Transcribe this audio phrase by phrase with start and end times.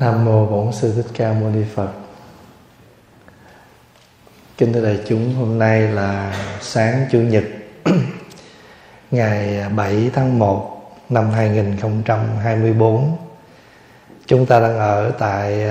[0.00, 1.88] Nam mô Bổn sư Thích Ca Mâu Ni Phật.
[4.58, 7.44] Kính thưa đại chúng, hôm nay là sáng chủ nhật
[9.10, 13.16] ngày 7 tháng 1 năm 2024.
[14.26, 15.66] Chúng ta đang ở tại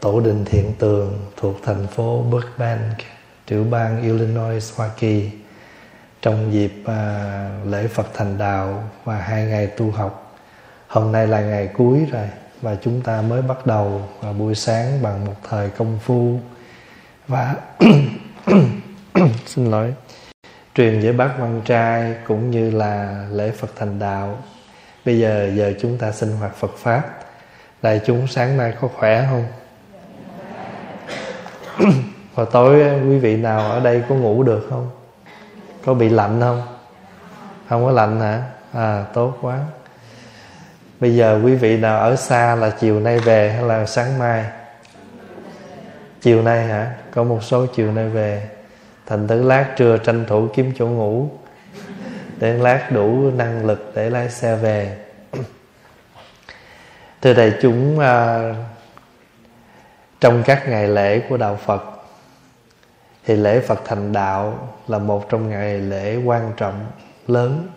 [0.00, 2.96] Tổ đình Thiện Tường thuộc thành phố Burbank,
[3.46, 5.30] tiểu bang Illinois, Hoa Kỳ
[6.22, 10.36] trong dịp à, lễ Phật Thành Đạo và hai ngày tu học.
[10.88, 12.28] Hôm nay là ngày cuối rồi
[12.62, 16.38] và chúng ta mới bắt đầu vào buổi sáng bằng một thời công phu.
[17.28, 17.54] Và
[19.46, 19.94] xin lỗi,
[20.74, 24.38] truyền với bác quan trai cũng như là lễ Phật thành đạo.
[25.04, 27.02] Bây giờ giờ chúng ta sinh hoạt Phật pháp.
[27.82, 29.44] Đại chúng sáng nay có khỏe không?
[32.34, 34.90] Và tối, quý vị nào ở đây có ngủ được không?
[35.84, 36.62] Có bị lạnh không?
[37.68, 38.42] Không có lạnh hả?
[38.72, 39.58] À tốt quá
[41.00, 44.44] bây giờ quý vị nào ở xa là chiều nay về hay là sáng mai?
[46.20, 46.94] Chiều nay hả?
[47.14, 48.48] Có một số chiều nay về.
[49.06, 51.30] Thành thử lát trưa tranh thủ kiếm chỗ ngủ.
[52.38, 54.96] Để lát đủ năng lực để lái xe về.
[57.22, 58.38] Thưa đại chúng à,
[60.20, 61.84] trong các ngày lễ của đạo phật
[63.24, 66.86] thì lễ phật thành đạo là một trong ngày lễ quan trọng
[67.26, 67.68] lớn.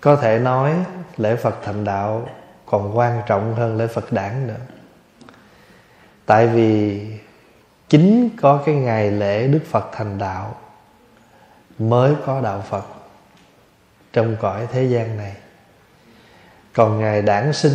[0.00, 0.74] Có thể nói
[1.20, 2.28] lễ phật thành đạo
[2.66, 4.60] còn quan trọng hơn lễ phật đản nữa.
[6.26, 7.06] Tại vì
[7.88, 10.56] chính có cái ngày lễ đức phật thành đạo
[11.78, 12.84] mới có đạo phật
[14.12, 15.36] trong cõi thế gian này.
[16.72, 17.72] Còn ngày đản sinh,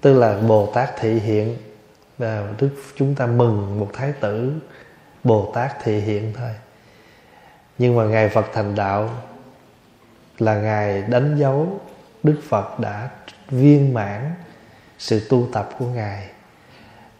[0.00, 1.56] tức là bồ tát thị hiện
[2.18, 4.52] và đức chúng ta mừng một thái tử
[5.24, 6.50] bồ tát thị hiện thôi.
[7.78, 9.10] Nhưng mà ngày phật thành đạo
[10.38, 11.80] là ngày đánh dấu
[12.24, 13.10] đức phật đã
[13.50, 14.34] viên mãn
[14.98, 16.28] sự tu tập của ngài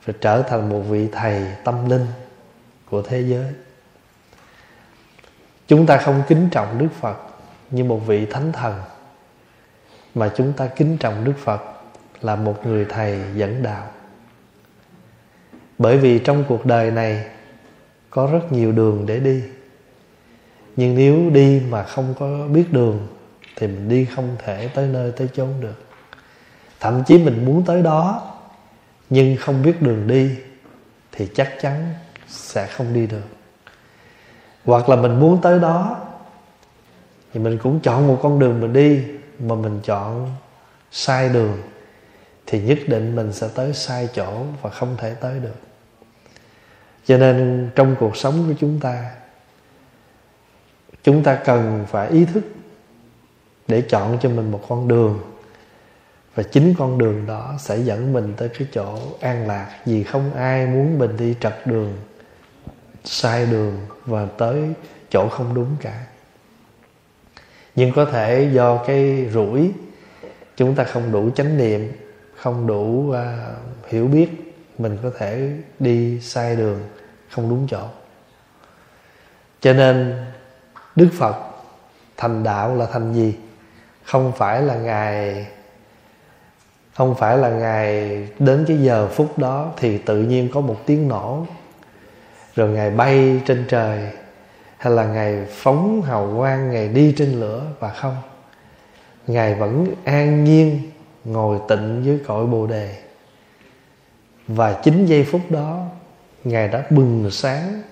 [0.04, 2.06] và trở thành một vị thầy tâm linh
[2.90, 3.46] của thế giới.
[5.66, 7.16] Chúng ta không kính trọng đức phật
[7.70, 8.80] như một vị thánh thần,
[10.14, 11.62] mà chúng ta kính trọng đức phật
[12.20, 13.86] là một người thầy dẫn đạo.
[15.78, 17.26] Bởi vì trong cuộc đời này
[18.10, 19.42] có rất nhiều đường để đi,
[20.76, 23.13] nhưng nếu đi mà không có biết đường
[23.56, 25.84] thì mình đi không thể tới nơi tới chốn được.
[26.80, 28.32] Thậm chí mình muốn tới đó,
[29.10, 30.30] nhưng không biết đường đi,
[31.12, 31.94] thì chắc chắn
[32.28, 33.28] sẽ không đi được.
[34.64, 35.96] Hoặc là mình muốn tới đó,
[37.32, 39.04] thì mình cũng chọn một con đường mình đi,
[39.38, 40.30] mà mình chọn
[40.90, 41.62] sai đường,
[42.46, 45.56] thì nhất định mình sẽ tới sai chỗ và không thể tới được.
[47.06, 49.10] Cho nên trong cuộc sống của chúng ta
[51.02, 52.44] chúng ta cần phải ý thức
[53.68, 55.20] để chọn cho mình một con đường.
[56.34, 60.34] Và chính con đường đó sẽ dẫn mình tới cái chỗ an lạc vì không
[60.34, 61.96] ai muốn mình đi trật đường
[63.04, 64.62] sai đường và tới
[65.10, 66.06] chỗ không đúng cả.
[67.74, 69.72] Nhưng có thể do cái rủi
[70.56, 71.92] chúng ta không đủ chánh niệm
[72.36, 73.16] không đủ uh,
[73.88, 74.28] hiểu biết
[74.78, 76.80] mình có thể đi sai đường
[77.30, 77.88] không đúng chỗ.
[79.60, 80.24] Cho nên
[80.96, 81.36] đức phật
[82.16, 83.34] thành đạo là thành gì?
[84.04, 85.46] Không phải là ngài,
[86.94, 91.08] không phải là ngài đến cái giờ phút đó thì tự nhiên có một tiếng
[91.08, 91.46] nổ,
[92.54, 94.10] rồi ngài bay trên trời,
[94.76, 98.16] hay là ngài phóng hào quang, ngài đi trên lửa và không.
[99.26, 100.90] Ngài vẫn an nhiên
[101.24, 102.96] ngồi tịnh dưới cội bồ đề.
[104.48, 105.86] Và chính giây phút đó,
[106.44, 107.82] ngài đã bừng sáng,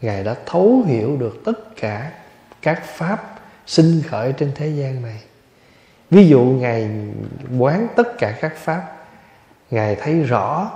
[0.00, 2.10] ngài đã thấu hiểu được tất cả
[2.62, 5.20] các pháp sinh khởi trên thế gian này
[6.10, 6.90] ví dụ ngài
[7.58, 8.96] quán tất cả các pháp,
[9.70, 10.70] ngài thấy rõ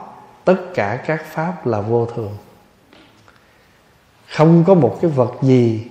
[0.45, 2.37] tất cả các pháp là vô thường.
[4.29, 5.91] Không có một cái vật gì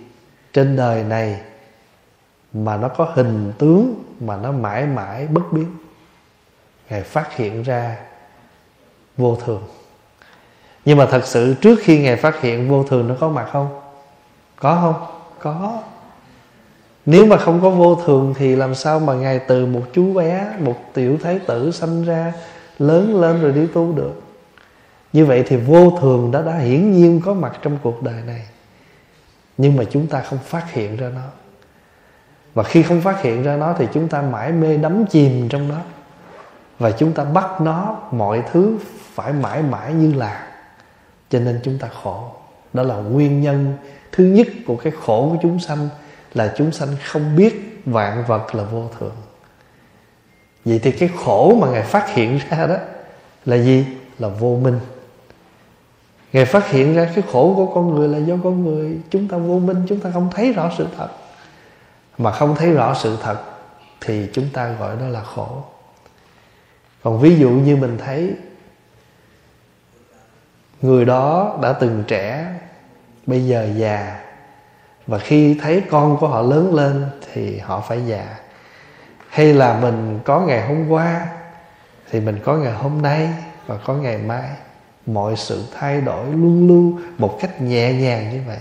[0.53, 1.41] trên đời này
[2.53, 5.77] mà nó có hình tướng, mà nó mãi mãi bất biến.
[6.89, 7.97] Ngài phát hiện ra
[9.17, 9.63] vô thường.
[10.85, 13.81] Nhưng mà thật sự trước khi ngài phát hiện vô thường nó có mặt không?
[14.55, 15.07] Có không?
[15.39, 15.83] Có
[17.05, 20.47] nếu mà không có vô thường thì làm sao mà ngài từ một chú bé,
[20.59, 22.33] một tiểu thái tử sanh ra,
[22.79, 24.21] lớn lên rồi đi tu được?
[25.13, 28.41] Như vậy thì vô thường đã đã hiển nhiên có mặt trong cuộc đời này.
[29.57, 31.27] Nhưng mà chúng ta không phát hiện ra nó.
[32.53, 35.69] Và khi không phát hiện ra nó thì chúng ta mãi mê đắm chìm trong
[35.69, 35.77] đó
[36.79, 38.77] và chúng ta bắt nó, mọi thứ
[39.13, 40.47] phải mãi mãi như là.
[41.29, 42.23] Cho nên chúng ta khổ.
[42.73, 43.73] Đó là nguyên nhân
[44.11, 45.89] thứ nhất của cái khổ của chúng sanh
[46.33, 49.15] là chúng sanh không biết vạn vật là vô thường.
[50.65, 52.75] Vậy thì cái khổ mà ngài phát hiện ra đó
[53.45, 53.85] là gì?
[54.19, 54.79] Là vô minh.
[56.33, 58.99] Ngài phát hiện ra cái khổ của con người là do con người.
[59.09, 61.07] Chúng ta vô minh, chúng ta không thấy rõ sự thật.
[62.17, 63.37] Mà không thấy rõ sự thật
[64.01, 65.63] thì chúng ta gọi đó là khổ.
[67.03, 68.33] Còn ví dụ như mình thấy,
[70.81, 72.53] người đó đã từng trẻ,
[73.25, 74.20] bây giờ già
[75.07, 78.25] và khi thấy con của họ lớn lên thì họ phải già.
[79.29, 81.27] Hay là mình có ngày hôm qua
[82.11, 83.29] thì mình có ngày hôm nay
[83.67, 84.49] và có ngày mai.
[85.05, 88.57] Mọi sự thay đổi luôn luôn một cách nhẹ nhàng như vậy.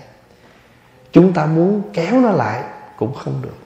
[1.12, 2.62] Chúng ta muốn kéo nó lại
[2.96, 3.56] cũng không được.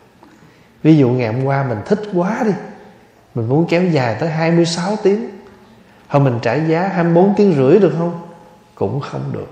[0.82, 2.52] Ví dụ ngày hôm qua mình thích quá đi,
[3.34, 5.30] mình muốn kéo dài tới 26 tiếng.
[6.08, 8.20] Hoặc mình trả giá 24 tiếng rưỡi được không?
[8.74, 9.50] Cũng không được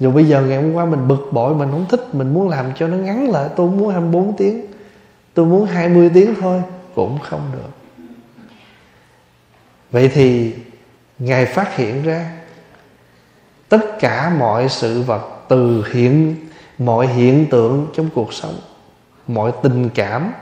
[0.00, 2.66] dù bây giờ ngày hôm qua mình bực bội, mình không thích, mình muốn làm
[2.76, 3.48] cho nó ngắn lại.
[3.56, 4.66] Tôi muốn 24 tiếng.
[5.34, 6.62] Tôi muốn 20 tiếng thôi.
[6.94, 8.02] Cũng không được.
[9.90, 10.54] Vậy thì
[11.18, 12.30] ngài phát hiện ra
[13.68, 16.36] tất cả mọi sự vật từ hiện,
[16.78, 18.54] mọi hiện tượng trong cuộc sống,
[19.26, 20.32] mọi tình cảm,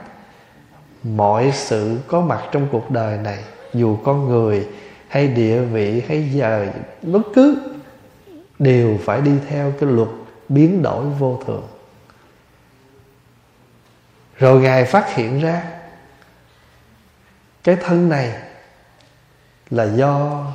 [1.03, 3.37] mọi sự có mặt trong cuộc đời này,
[3.73, 4.67] dù con người
[5.07, 6.67] hay địa vị hay giờ,
[7.01, 7.57] bất cứ
[8.59, 10.09] đều phải đi theo cái luật
[10.49, 11.67] biến đổi vô thường.
[14.37, 15.63] Rồi ngài phát hiện ra,
[17.63, 18.41] cái thân này
[19.69, 20.45] là do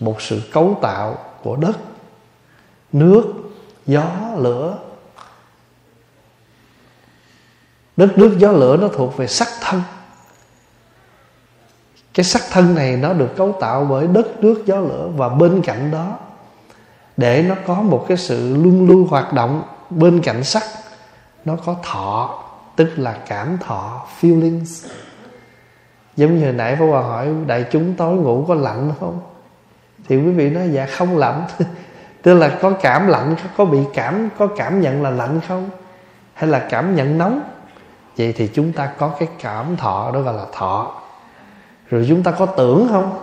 [0.00, 1.78] một sự cấu tạo của đất,
[2.92, 3.22] nước,
[3.86, 4.78] gió, lửa.
[7.96, 9.82] Đất nước, gió, lửa nó thuộc về sắc thân.
[12.14, 15.62] Cái sắc thân này nó được cấu tạo bởi đất, nước, gió, lửa và bên
[15.62, 16.18] cạnh đó
[17.16, 20.62] để nó có một cái sự luân lưu hoạt động bên cạnh sắc,
[21.44, 22.42] nó có thọ,
[22.76, 24.88] tức là cảm thọ, feelings.
[26.16, 29.20] Giống như nãy Pháp Hòa hỏi, đại chúng tối ngủ có lạnh không?
[30.08, 31.44] Thì quý vị nói dạ không lạnh.
[32.22, 35.70] Tức là có cảm lạnh, có bị cảm, có cảm nhận là lạnh không?
[36.34, 37.40] Hay là cảm nhận nóng?
[38.16, 40.94] Vậy thì chúng ta có cái cảm thọ, đó gọi là thọ.
[41.90, 43.18] Rồi chúng ta có tưởng không?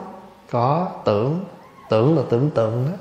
[0.51, 1.45] Có tưởng.
[1.89, 2.97] Tưởng là tưởng tượng đó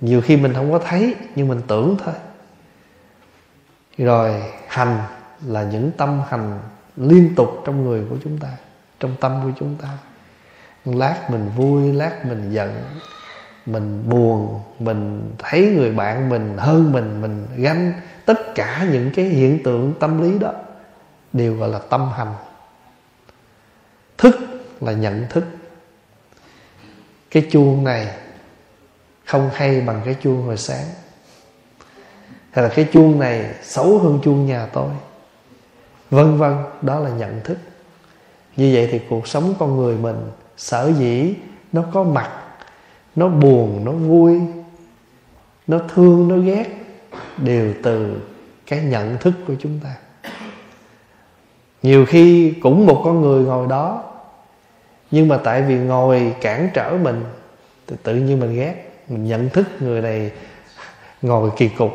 [0.00, 2.14] nhiều khi mình không có thấy, nhưng mình tưởng thôi.
[3.98, 5.02] Rồi, hành
[5.46, 6.58] là những tâm hành
[6.96, 8.48] liên tục trong người của chúng ta,
[9.00, 9.88] trong tâm của chúng ta.
[10.84, 12.82] Lát mình vui, lát mình giận,
[13.66, 17.92] mình buồn, mình thấy người bạn mình, hơn mình mình ganh
[18.24, 20.52] tất cả những cái hiện tượng tâm lý đó,
[21.32, 22.34] đều gọi là tâm hành.
[24.18, 24.36] Thức
[24.80, 25.44] là nhận thức.
[27.30, 28.08] Cái chuông này
[29.28, 30.84] không hay bằng cái chuông hồi sáng.
[32.50, 34.90] Hay là cái chuông này xấu hơn chuông nhà tôi.
[36.10, 37.58] Vân vân, đó là nhận thức.
[38.56, 40.16] Như vậy thì cuộc sống con người mình,
[40.56, 41.34] sở dĩ
[41.72, 42.30] nó có mặt,
[43.16, 44.40] nó buồn, nó vui,
[45.66, 46.66] nó thương, nó ghét,
[47.36, 48.16] đều từ
[48.66, 49.94] cái nhận thức của chúng ta.
[51.82, 54.04] Nhiều khi cũng một con người ngồi đó,
[55.10, 57.24] nhưng mà tại vì ngồi cản trở mình,
[57.86, 60.30] thì tự nhiên mình ghét mình nhận thức người này
[61.22, 61.92] ngồi kỳ cục.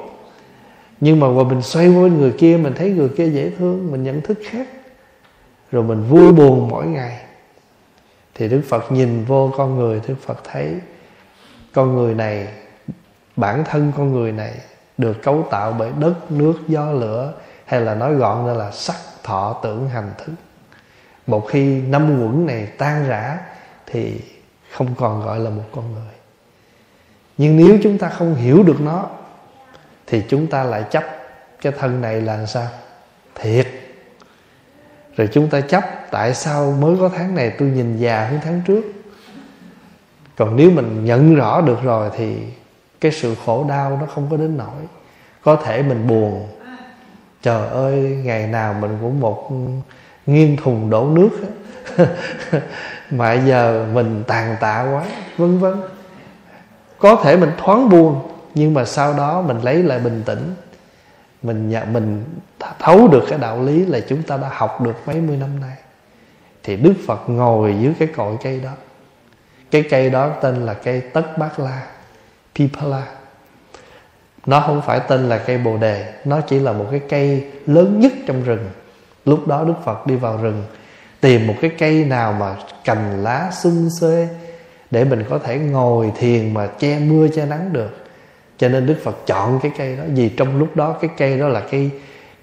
[0.99, 3.91] Nhưng mà rồi mình xoay qua bên người kia, mình thấy người kia dễ thương,
[3.91, 4.67] mình nhận thức khác.
[5.71, 7.19] Rồi mình vui buồn mỗi ngày.
[8.35, 10.75] Thì đức phật nhìn vô con người, đức phật thấy
[11.73, 12.47] con người này,
[13.35, 14.53] bản thân con người này
[14.97, 17.33] được cấu tạo bởi đất, nước, gió, lửa,
[17.65, 20.33] hay là nói gọn ra là sắc, thọ, tưởng, hành, thức.
[21.27, 23.37] Một khi năm quẩn này tan rã,
[23.85, 24.21] thì
[24.71, 26.12] không còn gọi là một con người
[27.37, 29.05] nhưng nếu chúng ta không hiểu được nó,
[30.07, 31.03] thì chúng ta lại chấp
[31.61, 32.67] cái thân này là sao?
[33.35, 33.67] Thiệt.
[35.17, 38.61] Rồi chúng ta chấp tại sao mới có tháng này, tôi nhìn già hơn tháng
[38.67, 38.81] trước.
[40.35, 42.37] Còn nếu mình nhận rõ được rồi thì
[43.01, 44.83] cái sự khổ đau nó không có đến nỗi.
[45.43, 46.47] Có thể mình buồn.
[47.41, 49.51] Trời ơi, ngày nào mình cũng một
[50.25, 51.29] nghiêng thùng đổ nước
[53.09, 55.05] mà giờ mình tàn tạ quá,
[55.37, 55.73] vân vân
[57.03, 58.19] có thể mình thoáng buồn,
[58.55, 60.55] nhưng mà sau đó mình lấy lại bình tĩnh.
[61.41, 62.23] Mình nhận mình
[62.79, 65.75] thấu được cái đạo lý là chúng ta đã học được mấy mươi năm nay.
[66.63, 68.69] Thì đức phật ngồi dưới cái cội cây đó.
[69.71, 71.83] Cái cây đó tên là cây tất bát la,
[72.55, 73.03] pipala.
[74.45, 77.99] Nó không phải tên là cây bồ đề, nó chỉ là một cái cây lớn
[77.99, 78.69] nhất trong rừng.
[79.25, 80.63] Lúc đó đức phật đi vào rừng,
[81.21, 84.27] tìm một cái cây nào mà cành lá xung xuê
[84.93, 87.97] để mình có thể ngồi thiền mà che mưa che nắng được.
[88.57, 91.47] Cho nên đức phật chọn cái cây đó vì trong lúc đó cái cây đó
[91.47, 91.89] là cây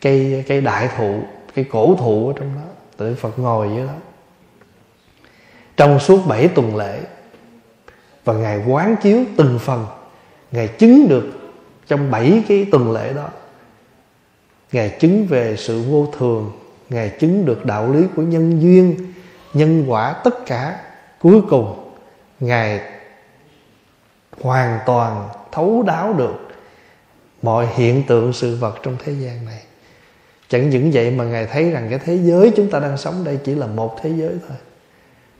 [0.01, 1.21] cây cây đại thụ,
[1.55, 2.63] cây cổ thụ ở trong đó.
[2.97, 3.93] Tự phật ngồi dưới đó.
[5.77, 7.01] Trong suốt bảy tuần lễ,
[8.25, 9.87] và ngài quán chiếu từng phần,
[10.53, 11.25] ngài chứng được
[11.87, 13.29] trong bảy cái tuần lễ đó,
[14.73, 16.53] ngài chứng về sự vô thường,
[16.89, 19.13] ngài chứng được đạo lý của nhân duyên,
[19.55, 20.81] nhân quả tất cả
[21.21, 21.90] cuối cùng
[22.41, 22.81] ngài
[24.41, 26.49] hoàn toàn thấu đáo được
[27.43, 29.63] mọi hiện tượng sự vật trong thế gian này.
[30.49, 33.39] Chẳng những vậy mà ngài thấy rằng cái thế giới chúng ta đang sống đây
[33.45, 34.57] chỉ là một thế giới thôi.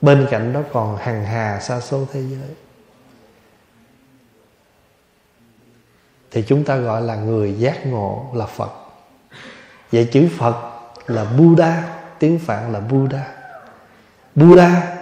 [0.01, 2.49] Bên cạnh đó còn hằng hà xa số thế giới.
[6.31, 8.71] Thì chúng ta gọi là người giác ngộ là phật.
[9.91, 10.55] Vậy chữ phật
[11.07, 11.83] là buddha,
[12.19, 13.25] tiếng phạn là buddha.
[14.35, 15.00] Buddha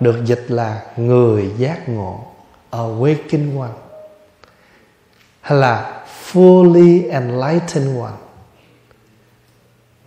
[0.00, 2.24] được dịch là người giác ngộ
[2.70, 3.72] awakened one
[5.40, 8.12] hay là fully enlightened one.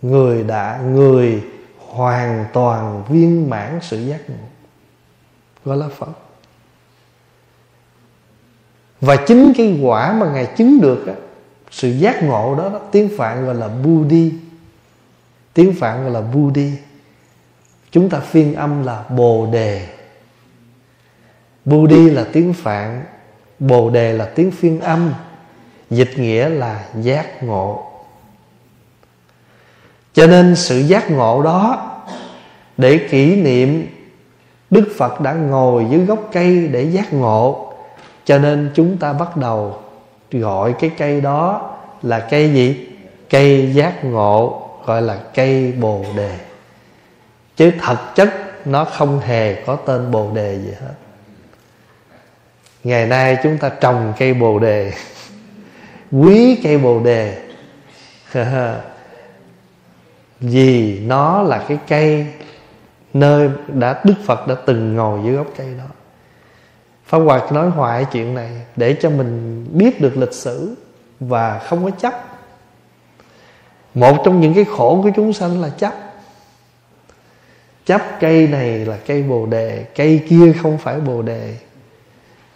[0.02, 1.42] Người đã người
[1.78, 4.44] hoàn toàn viên mãn sự giác ngộ.
[5.64, 6.10] Gọi là phật.
[9.00, 11.14] Và chính cái quả mà ngài chứng được á,
[11.70, 14.32] sự giác ngộ đó, đó tiếng phạn gọi là buddhi
[15.54, 16.72] tiếng phạn gọi là buddhi
[17.94, 19.86] chúng ta phiên âm là bồ đề.
[21.64, 23.04] Bù đi là tiếng phạn,
[23.58, 25.14] bồ đề là tiếng phiên âm,
[25.90, 27.84] dịch nghĩa là giác ngộ.
[30.12, 31.90] Cho nên sự giác ngộ đó,
[32.76, 33.86] để kỷ niệm
[34.70, 37.72] đức phật đã ngồi dưới gốc cây để giác ngộ,
[38.24, 39.78] cho nên chúng ta bắt đầu
[40.30, 41.70] gọi cái cây đó
[42.02, 42.88] là cây gì?
[43.30, 46.38] Cây giác ngộ, gọi là cây bồ đề
[47.56, 48.30] chứ thật chất
[48.66, 50.94] nó không hề có tên bồ đề gì hết
[52.84, 54.92] ngày nay chúng ta trồng cây bồ đề,
[56.10, 57.38] quý cây bồ đề
[60.40, 62.26] vì nó là cái cây
[63.14, 65.84] nơi đã đức phật đã từng ngồi dưới gốc cây đó
[67.06, 70.74] Pháp Hòa nói hoài chuyện này để cho mình biết được lịch sử
[71.20, 72.14] và không có chấp.
[73.94, 75.92] Một trong những cái khổ của chúng sanh là chấp.
[77.86, 81.56] Chấp cây này là cây bồ đề, cây kia không phải bồ đề.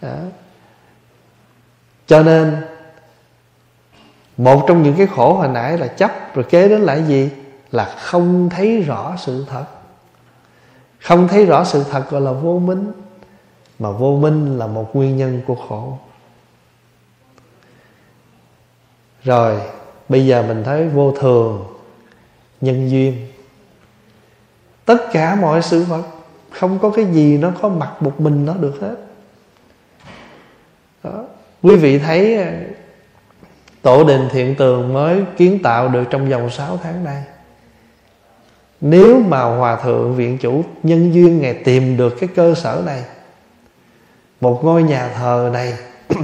[0.01, 0.17] Đó.
[2.07, 2.57] Cho nên
[4.37, 7.31] một trong những cái khổ hồi nãy là chấp rồi kế đến là gì?
[7.73, 9.65] Là không thấy rõ sự thật.
[11.01, 12.93] Không thấy rõ sự thật gọi là vô minh
[13.79, 15.99] mà vô minh là một nguyên nhân của khổ
[19.25, 19.61] rồi
[20.09, 21.65] bây giờ mình thấy vô thường
[22.61, 23.29] nhân duyên
[24.89, 26.03] tất cả mọi sự vật,
[26.51, 28.97] không có cái gì nó có mặt một mình nó được hết.
[31.05, 31.25] Đó.
[31.63, 32.53] quý vị thấy ờ,
[33.83, 37.23] tổ đình thiện tường mới kiến tạo được trong vòng 6 tháng nay.
[38.81, 43.03] Nếu mà hòa thượng viện chủ nhân duyên ngày tìm được cái cơ sở này,
[44.41, 45.75] một ngôi nhà thờ này,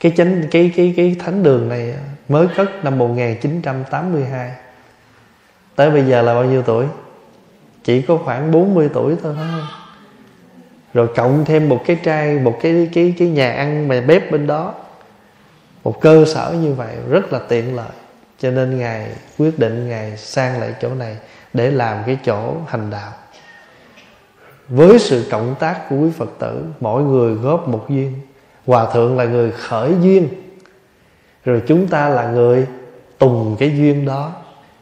[0.00, 4.50] cái chánh, cái cái cái thánh đường này ờ, mới cất năm 1982
[5.76, 6.86] tới bây giờ là bao nhiêu tuổi?
[7.84, 9.34] Chỉ có khoảng 40 tuổi thôi.
[9.36, 9.66] Phải không
[10.94, 14.46] rồi cộng thêm một cái trai, một cái cái cái nhà ăn mà bếp bên
[14.46, 14.74] đó.
[15.84, 17.90] Một cơ sở như vậy rất là tiện lợi.
[18.38, 21.16] Cho nên ngài quyết định ngài sang lại chỗ này
[21.52, 23.12] để làm cái chỗ hành đạo.
[24.68, 28.12] Với sự cộng tác của quý phật tử, mỗi người góp một duyên.
[28.66, 30.28] Hòa thượng là người khởi duyên.
[31.44, 32.66] Rồi chúng ta là người
[33.18, 34.32] tùng cái duyên đó.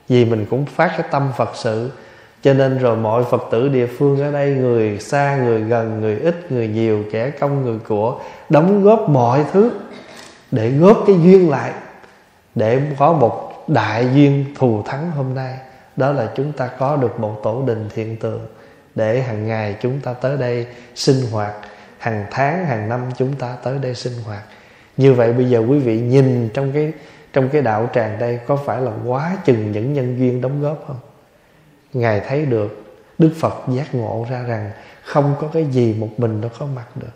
[0.08, 1.90] Vì mình cũng phát cái tâm phật sự
[2.42, 6.16] cho nên rồi mọi phật tử địa phương ở đây, người xa, người gần, người
[6.16, 9.70] ít, người nhiều, kẻ công, người của, đóng góp mọi thứ
[10.50, 11.72] để góp cái duyên lại,
[12.54, 15.58] để có một đại duyên thù thắng hôm nay.
[15.96, 18.46] Đó là chúng ta có được một tổ đình thiện tường
[18.94, 21.52] để hàng ngày chúng ta tới đây sinh hoạt,
[21.98, 24.42] hàng tháng, hàng năm chúng ta tới đây sinh hoạt.
[24.96, 26.92] Như vậy bây giờ quý vị nhìn trong cái
[27.32, 30.84] trong cái đạo tràng đây có phải là quá chừng những nhân duyên đóng góp
[30.86, 30.96] không?
[31.92, 32.84] Ngài thấy được
[33.18, 34.70] đức phật giác ngộ ra rằng
[35.02, 37.12] không có cái gì một mình nó có mặt được.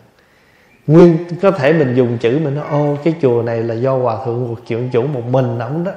[0.87, 4.25] Nguyên có thể mình dùng chữ mình nói ô cái chùa này là do hòa
[4.25, 5.91] thượng một chuyện chủ một mình ổng đó.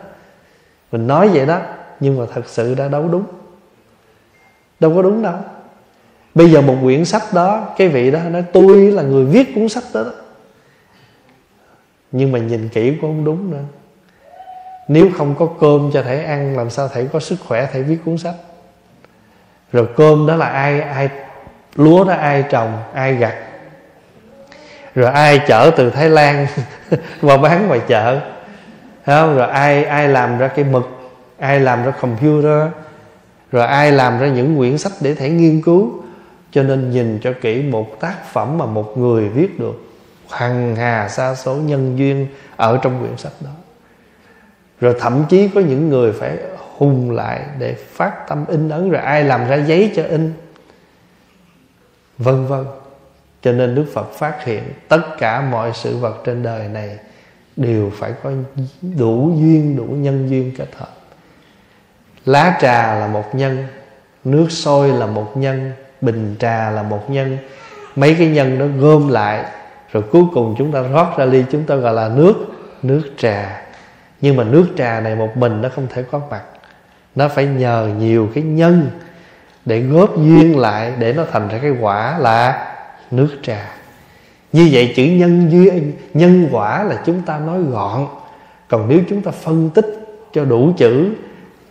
[0.92, 1.60] Mình nói vậy đó
[2.00, 3.24] nhưng mà thật sự đã đấu đúng.
[4.80, 5.34] Đâu có đúng đâu.
[6.34, 9.68] Bây giờ một quyển sách đó cái vị đó nói tôi là người viết cuốn
[9.68, 10.10] sách đó, đó.
[12.12, 13.62] Nhưng mà nhìn kỹ cũng không đúng nữa.
[14.88, 17.98] Nếu không có cơm cho thể ăn làm sao thể có sức khỏe thể viết
[18.04, 18.34] cuốn sách?
[19.72, 21.08] Rồi cơm đó là ai ai
[21.74, 23.34] lúa đó ai trồng, ai gặt.
[24.94, 26.46] Rồi ai chở từ thái lan
[27.22, 28.20] qua bán ngoài chợ.
[29.06, 29.36] Không?
[29.36, 30.88] rồi ai ai làm ra cái mực,
[31.38, 32.68] ai làm ra computer.
[33.52, 35.92] Rồi ai làm ra những quyển sách để thể nghiên cứu.
[36.52, 39.82] Cho nên nhìn cho kỹ một tác phẩm mà một người viết được.
[40.30, 43.50] Hằng hà xa số nhân duyên ở trong quyển sách đó.
[44.80, 46.38] Rồi thậm chí có những người phải
[46.80, 50.32] hùng lại để phát tâm in ấn rồi ai làm ra giấy cho in.
[52.18, 52.64] Vân vân.
[53.42, 56.98] Cho nên đức phật phát hiện tất cả mọi sự vật trên đời này
[57.56, 58.30] đều phải có
[58.98, 60.94] đủ duyên, đủ nhân duyên kết hợp.
[62.24, 63.66] Lá trà là một nhân,
[64.24, 67.38] nước sôi là một nhân, bình trà là một nhân.
[67.96, 69.44] Mấy cái nhân nó gom lại,
[69.92, 72.34] rồi cuối cùng chúng ta rót ra ly, chúng ta gọi là nước
[72.82, 73.62] nước trà.
[74.20, 76.42] Nhưng mà nước trà này một mình nó không thể có mặt
[77.14, 78.90] nó phải nhờ nhiều cái nhân
[79.64, 82.66] để góp duyên lại để nó thành ra cái quả là
[83.10, 83.70] nước trà.
[84.52, 88.06] Như vậy chữ nhân duyên, nhân quả là chúng ta nói gọn.
[88.68, 89.86] Còn nếu chúng ta phân tích
[90.32, 91.14] cho đủ chữ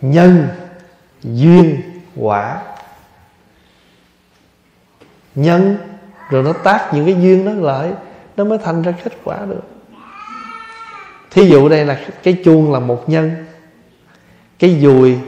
[0.00, 0.48] nhân,
[1.22, 1.80] duyên,
[2.16, 2.62] quả.
[5.34, 5.76] Nhân,
[6.30, 7.90] rồi nó tác những cái duyên đó lại,
[8.36, 9.62] nó mới thành ra kết quả được.
[11.30, 13.46] Thí dụ đây là cái chuông là một nhân.
[14.58, 15.18] Cái dùi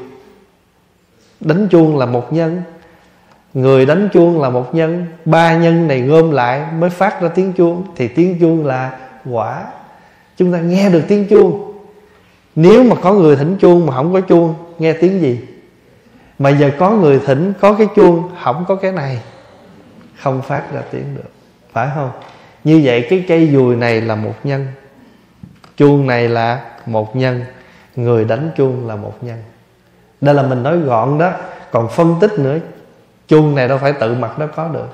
[1.44, 2.62] đánh chuông là một nhân.
[3.54, 5.06] Người đánh chuông là một nhân.
[5.24, 7.84] Ba nhân này gom lại mới phát ra tiếng chuông.
[7.96, 8.98] Thì tiếng chuông là
[9.30, 9.64] quả.
[10.36, 11.72] Chúng ta nghe được tiếng chuông.
[12.54, 15.40] Nếu mà có người thỉnh chuông mà không có chuông, nghe tiếng gì?
[16.38, 19.20] Mà giờ có người thỉnh, có cái chuông, không có cái này,
[20.18, 21.30] không phát ra tiếng được.
[21.72, 22.10] Phải không?
[22.64, 24.66] Như vậy cái cây dùi này là một nhân.
[25.76, 27.44] Chuông này là một nhân.
[27.96, 29.38] Người đánh chuông là một nhân
[30.22, 31.30] đây là mình nói gọn đó,
[31.70, 32.58] còn phân tích nữa,
[33.28, 34.88] chuông này đâu phải tự mặt nó có được.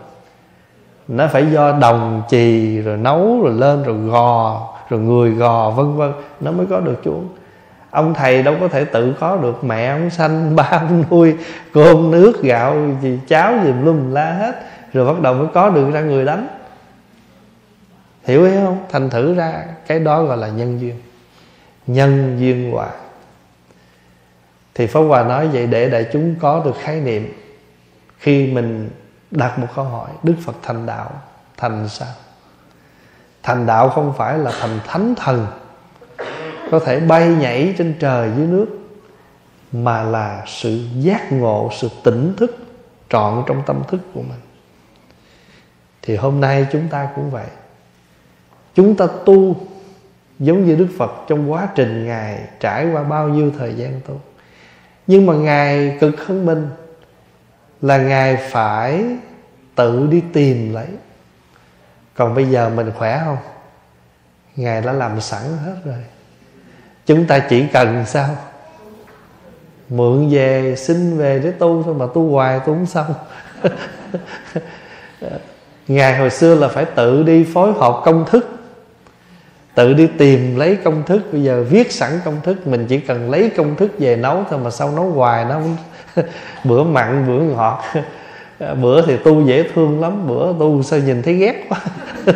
[1.08, 5.97] Nó phải do đồng chì, rồi nấu, rồi lên, rồi gò, rồi người gò, vân
[5.97, 7.28] vân, nó mới có được chuông.
[7.90, 11.35] Ông thầy đâu có thể tự có được, mẹ ông sanh, ba ông nuôi,
[11.73, 15.90] cơm, nước, gạo, gì, cháo, gì lum la hết, rồi bắt đầu mới có được
[15.92, 16.49] ra người đánh.
[18.25, 18.78] Hiểu ý không?
[18.90, 20.94] Thành thử ra, cái đó gọi là nhân duyên.
[21.87, 22.88] Nhân duyên quả
[24.79, 27.33] thì pháp hòa nói vậy để đại chúng có được khái niệm
[28.19, 28.91] khi mình
[29.31, 31.11] đặt một câu hỏi, đức phật thành đạo,
[31.57, 32.09] thành sao?
[33.43, 35.47] Thành đạo không phải là thành thánh thần,
[36.71, 38.67] có thể bay nhảy trên trời dưới nước,
[39.73, 42.57] mà là sự giác ngộ, sự tỉnh thức,
[43.09, 44.41] trọn trong tâm thức của mình.
[46.03, 47.47] Thì hôm nay chúng ta cũng vậy.
[48.75, 49.57] Chúng ta tu
[50.38, 54.21] giống như đức phật trong quá trình ngài trải qua bao nhiêu thời gian tu?
[55.09, 56.68] Nhưng mà ngài cực hơn mình
[57.83, 59.05] là ngài phải
[59.75, 60.87] tự đi tìm lấy.
[62.14, 63.37] Còn bây giờ mình khỏe không?
[64.57, 66.05] Ngài đã làm sẵn hết rồi.
[67.07, 68.37] Chúng ta chỉ cần sao?
[69.88, 73.14] Mượn về, xin về để tu thôi mà tu hoài tu không xong.
[75.88, 78.58] Ngài hồi xưa là phải tự đi phối hợp công thức
[79.79, 81.23] tự đi tìm lấy công thức.
[81.33, 84.59] Bây giờ viết sẵn công thức, mình chỉ cần lấy công thức về nấu thôi
[84.64, 85.61] mà sao nấu hoài nó
[86.64, 87.83] bữa mặn, bữa ngọt.
[88.81, 91.79] Bữa thì tu dễ thương lắm, bữa tu sao nhìn thấy ghét quá.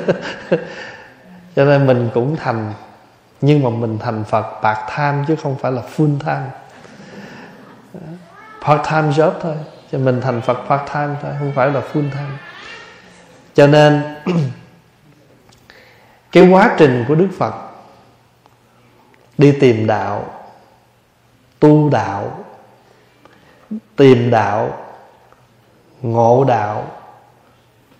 [1.56, 2.72] Cho nên mình cũng thành,
[3.40, 6.46] nhưng mà mình thành Phật part time chứ không phải là full time.
[8.66, 9.54] Part time job thôi,
[9.92, 12.38] cho mình thành Phật part time thôi, không phải là full time.
[13.54, 14.02] Cho nên
[16.32, 17.54] cái quá trình của Đức Phật
[19.38, 20.24] đi tìm đạo,
[21.60, 22.44] tu đạo,
[23.96, 24.78] tìm đạo,
[26.02, 26.86] ngộ đạo,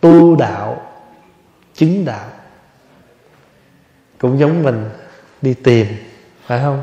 [0.01, 0.83] tu đạo,
[1.75, 2.27] chứng đạo.
[4.19, 4.91] Cũng giống mình
[5.43, 5.87] đi tìm,
[6.47, 6.83] phải không?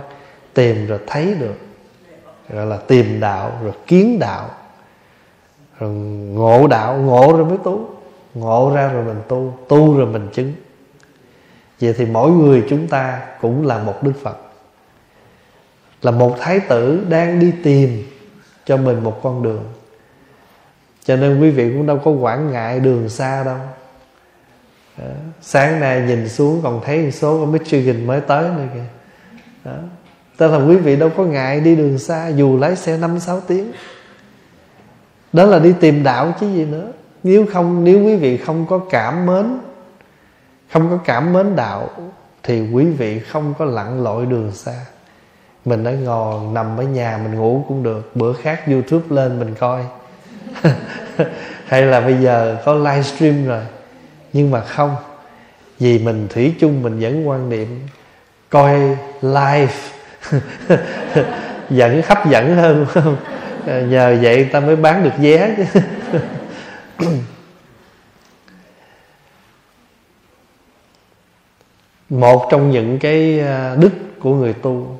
[0.54, 1.56] Tìm rồi thấy được,
[2.50, 4.50] gọi là tìm đạo rồi kiến đạo.
[5.80, 5.90] Rồi
[6.34, 7.90] ngộ đạo, ngộ rồi mới tu.
[8.34, 10.54] Ngộ ra rồi mình tu tu rồi mình chứng
[11.82, 14.38] vậy thì mỗi người chúng ta cũng là một đức phật.
[16.02, 18.04] Là một thái tử đang đi tìm
[18.66, 19.64] cho mình một con đường.
[21.04, 23.58] Cho nên quý vị cũng đâu có quản ngại đường xa đâu.
[24.98, 25.06] Đó.
[25.42, 28.86] sáng nay nhìn xuống còn thấy một số ở Michigan mới tới nữa kìa.
[29.66, 29.78] Đó.
[30.38, 33.72] Tức là quý vị đâu có ngại đi đường xa, Dù lái xe 5-6 tiếng.
[35.34, 36.92] Đó là đi tìm đạo chứ gì nữa.
[37.24, 39.46] Nếu không, nếu quý vị không có cảm mến
[40.72, 41.90] không có cảm mến đạo
[42.44, 44.74] Thì quý vị không có lặn lội đường xa.
[45.66, 48.16] Mình đã ngồi, nằm ở nhà, mình ngủ cũng được.
[48.16, 49.84] Bữa khác Youtube lên mình coi.
[51.66, 53.64] Hay là bây giờ có livestream rồi.
[54.34, 54.96] Nhưng mà không,
[55.80, 57.88] vì mình thủy chung, mình vẫn quan niệm
[58.50, 58.80] coi
[59.22, 59.74] live.
[61.70, 63.18] Vẫn hấp dẫn hơn không?
[63.66, 65.80] Nhờ vậy ta mới bán được vé chứ.
[72.10, 75.00] một trong những cái à, đức của người tu.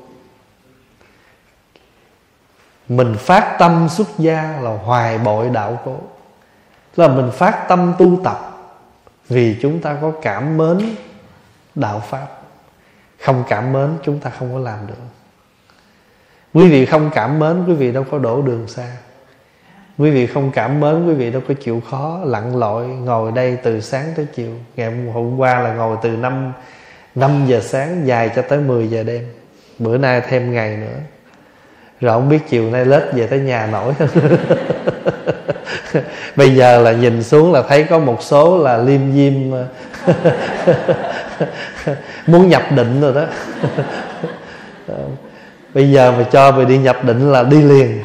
[2.88, 5.96] Mình phát tâm xuất gia là hoài bội đạo cố.
[6.96, 8.50] Là mình phát tâm tu tập
[9.28, 10.78] vì chúng ta có cảm mến
[11.74, 12.26] đạo pháp.
[13.20, 14.94] Không cảm mến, chúng ta không có làm được.
[16.54, 18.96] Quý vị không cảm mến, quý vị đâu có đổ đường xa.
[19.98, 23.58] Quý vị không cảm mến, quý vị đâu có chịu khó lặn lội ngồi đây
[23.62, 24.52] từ sáng tới chiều.
[24.76, 26.52] Ngày hôm qua là ngồi từ năm
[27.14, 29.26] 5 giờ sáng dài cho tới 10 giờ đêm.
[29.78, 30.98] Bữa nay thêm ngày nữa.
[32.00, 33.94] Rồi không biết chiều nay lết về tới nhà nổi
[36.36, 39.32] bây giờ là nhìn xuống là thấy có một số là liêm diêm,
[42.26, 43.24] muốn nhập định rồi đó.
[45.74, 48.02] Bây giờ mà cho về đi nhập định là đi liền.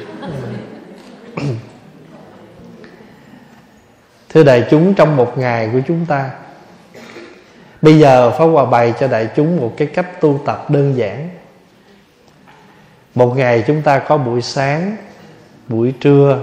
[4.30, 6.30] Thưa đại chúng, trong một ngày của chúng ta
[7.86, 11.30] bây giờ pháp hòa bày cho đại chúng một cái cách tu tập đơn giản.
[13.16, 14.96] Một ngày chúng ta có buổi sáng,
[15.68, 16.40] buổi trưa,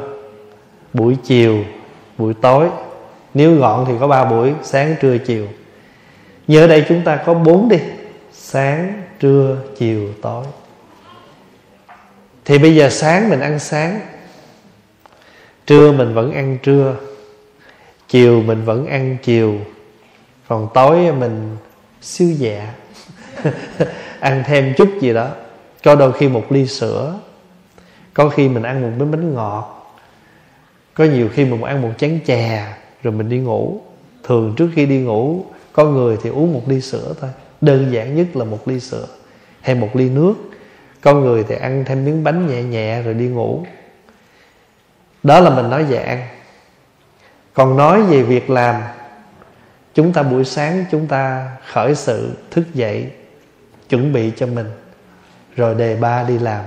[0.92, 1.64] buổi chiều,
[2.18, 2.68] buổi tối.
[3.35, 5.46] Nếu gọn thì có ba buổi, sáng, trưa, chiều.
[6.46, 7.78] Như ở đây, chúng ta có bốn đi.
[8.33, 10.44] Sáng, trưa, chiều, tối.
[12.44, 14.00] Thì bây giờ sáng mình ăn sáng.
[15.66, 16.96] Trưa mình vẫn ăn trưa.
[18.09, 19.59] Chiều mình vẫn ăn chiều
[20.52, 21.56] còn tối mình
[22.02, 22.74] siêu dạ
[24.20, 25.28] ăn thêm chút gì đó.
[25.84, 27.18] Có đôi khi một ly sữa.
[28.14, 29.94] Có khi mình ăn một miếng bánh ngọt.
[30.94, 33.80] Có nhiều khi mình ăn một chén chè, rồi mình đi ngủ.
[34.24, 37.30] Thường trước khi đi ngủ, có người thì uống một ly sữa thôi.
[37.60, 39.06] Đơn giản nhất là một ly sữa
[39.60, 40.34] hay một ly nước.
[41.00, 43.64] Có người thì ăn thêm miếng bánh nhẹ nhẹ rồi đi ngủ.
[45.22, 46.28] Đó là mình nói về ăn.
[47.54, 48.82] Còn nói về việc làm
[49.94, 53.11] chúng ta buổi sáng chúng ta khởi sự thức dậy,
[53.88, 54.70] chuẩn bị cho mình.
[55.57, 56.64] Rồi đề ba đi làm.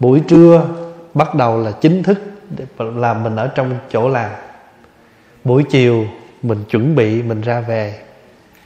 [0.00, 0.66] Buổi trưa
[1.14, 2.18] bắt đầu là chính thức
[2.78, 4.30] làm mình ở trong chỗ làm.
[5.44, 6.04] Buổi chiều
[6.42, 7.98] mình chuẩn bị mình ra về.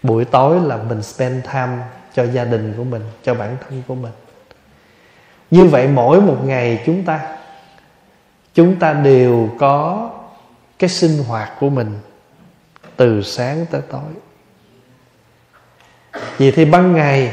[0.03, 1.79] Buổi tối là mình spend time
[2.15, 4.13] cho gia đình của mình, cho bản thân của mình.
[5.51, 7.37] Như vậy mỗi một ngày chúng ta
[8.55, 10.11] chúng ta đều có
[10.79, 11.95] cái sinh hoạt của mình
[12.99, 14.11] từ sáng tới tối.
[16.39, 17.33] Vì thì ban ngày,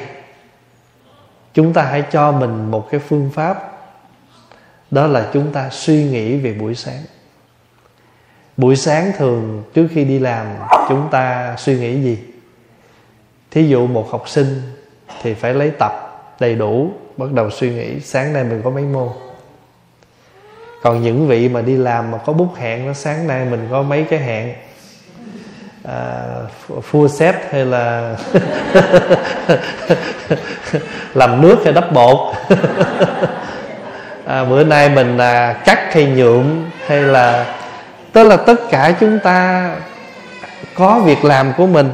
[1.53, 3.71] chúng ta hãy cho mình một cái phương pháp,
[4.91, 7.01] đó là chúng ta suy nghĩ về buổi sáng.
[8.57, 10.47] Buổi sáng thường trước khi đi làm,
[10.89, 12.19] chúng ta suy nghĩ gì?
[13.51, 14.61] Thí dụ một học sinh
[15.21, 15.91] thì phải lấy tập
[16.39, 19.09] đầy đủ, bắt đầu suy nghĩ sáng nay mình có mấy môn.
[20.81, 23.81] Còn những vị mà đi làm mà có bút hẹn nó sáng nay mình có
[23.81, 24.55] mấy cái hẹn
[25.85, 28.15] uh, full set hay là
[31.13, 32.35] làm nước hay đắp bột?
[34.25, 37.55] À, bữa nay mình là cắt hay nhuộm hay là
[38.13, 39.69] tức là tất cả chúng ta
[40.75, 41.89] có việc làm của mình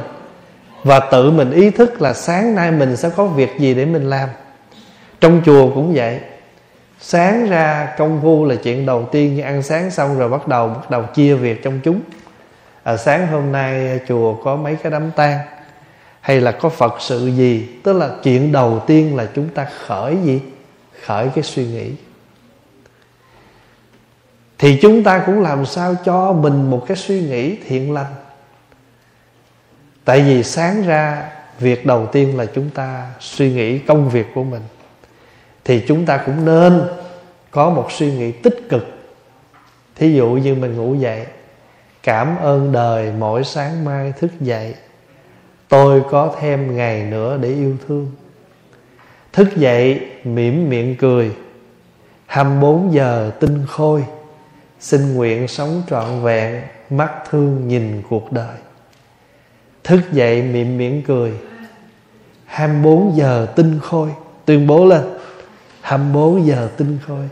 [0.84, 4.10] và tự mình ý thức là sáng nay mình sẽ có việc gì để mình
[4.10, 4.28] làm.
[5.20, 6.20] Trong chùa cũng vậy.
[7.00, 10.68] Sáng ra công phu là chuyện đầu tiên như ăn sáng xong rồi bắt đầu
[10.68, 12.00] bắt đầu chia việc trong chúng
[12.82, 15.38] à, sáng hôm nay à, chùa có mấy cái đám tang.
[16.20, 17.68] Hay là có phật sự gì?
[17.82, 20.40] Tức là chuyện đầu tiên là chúng ta khởi gì?
[21.04, 21.90] Khởi cái suy nghĩ.
[24.58, 28.14] Thì chúng ta cũng làm sao cho mình một cái suy nghĩ thiện lành?
[30.04, 34.44] Tại vì sáng ra việc đầu tiên là chúng ta suy nghĩ công việc của
[34.44, 34.62] mình.
[35.64, 36.82] Thì chúng ta cũng nên
[37.50, 38.86] có một suy nghĩ tích cực.
[39.96, 41.26] Thí dụ như mình ngủ dậy
[42.02, 44.74] cảm ơn đời mỗi sáng mai thức dậy.
[45.68, 48.10] Tôi có thêm ngày nữa để yêu thương.
[49.32, 51.32] Thức dậy mỉm miệng cười.
[52.26, 54.04] 24 giờ tinh khôi.
[54.80, 58.56] Xin nguyện sống trọn vẹn, mắt thương nhìn cuộc đời.
[59.84, 61.32] Thức dậy mỉm miệng cười.
[62.44, 64.08] 24 giờ tinh khôi.
[64.44, 65.02] Tuyên bố lên.
[65.80, 67.28] 24 giờ tinh khôi.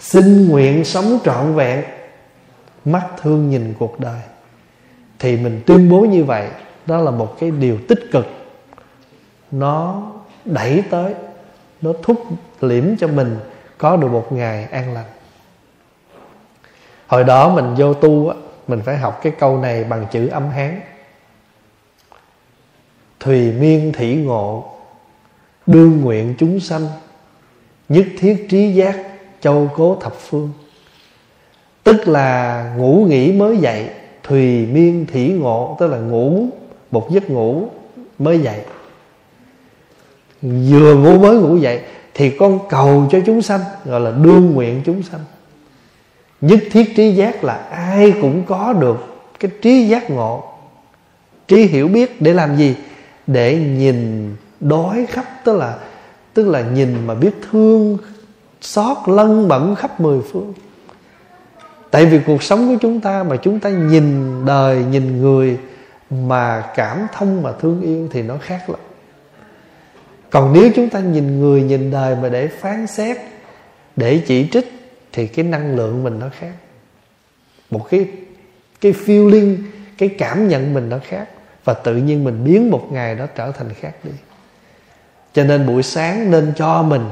[0.00, 1.84] Xin nguyện sống trọn vẹn
[2.84, 4.20] mắt thương nhìn cuộc đời.
[5.18, 6.48] Thì mình tuyên bố như vậy,
[6.86, 8.26] đó là một cái điều tích cực.
[9.50, 10.02] Nó
[10.44, 11.14] đẩy tới,
[11.80, 12.24] nó thúc
[12.60, 13.36] liễm cho mình
[13.78, 15.04] có được một ngày an lành.
[17.06, 18.36] Hồi đó mình vô tu á,
[18.68, 20.80] mình phải học cái câu này bằng chữ âm hán.
[23.20, 24.72] Thùy miên thị ngộ,
[25.66, 26.86] đương nguyện chúng sanh,
[27.88, 28.96] nhất thiết trí giác,
[29.40, 30.52] châu cố thập phương
[31.84, 33.88] tức là ngủ nghỉ mới dậy,
[34.22, 36.46] thùy miên thỉ ngộ, tức là ngủ,
[36.90, 37.68] một giấc ngủ
[38.18, 38.60] mới dậy.
[40.42, 41.80] Vừa ngủ mới ngủ dậy
[42.14, 45.20] thì con cầu cho chúng sanh, gọi là đương nguyện chúng sanh.
[46.40, 48.96] Nhất thiết trí giác là ai cũng có được
[49.40, 50.44] cái trí giác ngộ,
[51.48, 52.74] trí hiểu biết để làm gì?
[53.26, 55.78] Để nhìn, đói khắp, tức là
[56.34, 57.98] tức là nhìn mà biết thương,
[58.60, 60.52] xót lân bẩn khắp mười phương
[61.90, 65.58] tại vì cuộc sống của chúng ta mà chúng ta nhìn đời, nhìn người
[66.10, 68.80] mà cảm thông mà thương yêu thì nó khác lắm.
[70.30, 73.16] Còn nếu chúng ta nhìn người, nhìn đời mà để phán xét,
[73.96, 74.72] để chỉ trích
[75.12, 76.52] thì cái năng lượng mình nó khác.
[77.70, 78.08] Một cái
[78.80, 79.56] cái feeling,
[79.98, 81.28] cái cảm nhận mình nó khác
[81.64, 84.10] và tự nhiên mình biến một ngày đó trở thành khác đi.
[85.32, 87.04] Cho nên buổi sáng nên cho mình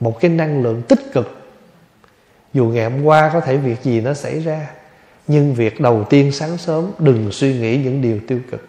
[0.00, 1.41] một cái năng lượng tích cực
[2.54, 4.70] dù ngày hôm qua có thể việc gì nó xảy ra,
[5.26, 8.68] nhưng việc đầu tiên sáng sớm đừng suy nghĩ những điều tiêu cực,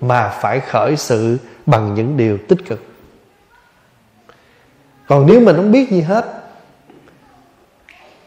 [0.00, 2.82] mà phải khởi sự bằng những điều tích cực.
[5.06, 6.24] Còn nếu mình không biết gì hết,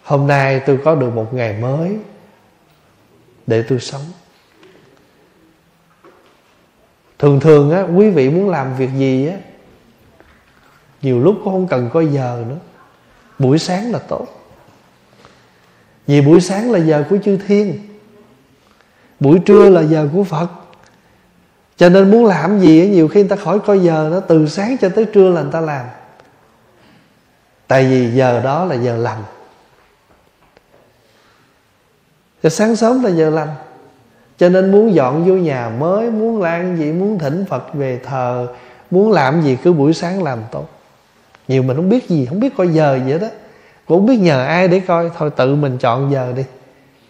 [0.04, 1.98] hôm nay tôi có được một ngày mới
[3.48, 4.02] để tôi sống.
[7.20, 9.38] Thường thường á, quý vị muốn làm việc gì á,
[11.02, 12.58] nhiều lúc cũng không cần coi giờ nữa.
[13.40, 14.41] Buổi sáng là tốt
[16.08, 17.80] vì buổi sáng là giờ của chư thiên,
[19.20, 20.48] buổi trưa là giờ của phật.
[21.78, 24.78] Cho nên muốn làm gì nhiều khi người ta khỏi coi giờ nó từ sáng
[24.82, 25.86] cho tới trưa là người ta làm.
[27.68, 29.24] Tại vì giờ đó là giờ lành.
[32.44, 33.56] Giờ sáng sớm là giờ lành.
[34.38, 38.48] Cho nên muốn dọn vô nhà mới, Muốn làm gì, Muốn thỉnh Phật về thờ,
[38.92, 40.70] Muốn làm gì cứ buổi sáng làm tốt.
[41.48, 43.28] Nhiều mình không biết gì, Không biết coi giờ vậy đó.
[43.92, 45.10] Cũng biết nhờ ai để coi.
[45.18, 46.44] Thôi tự mình chọn giờ đi.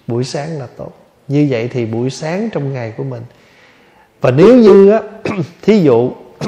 [0.07, 0.91] Buổi sáng là tốt.
[1.27, 3.21] Như vậy thì buổi sáng trong ngày của mình.
[4.21, 4.99] Và nếu như á,
[5.61, 6.11] Thí dụ,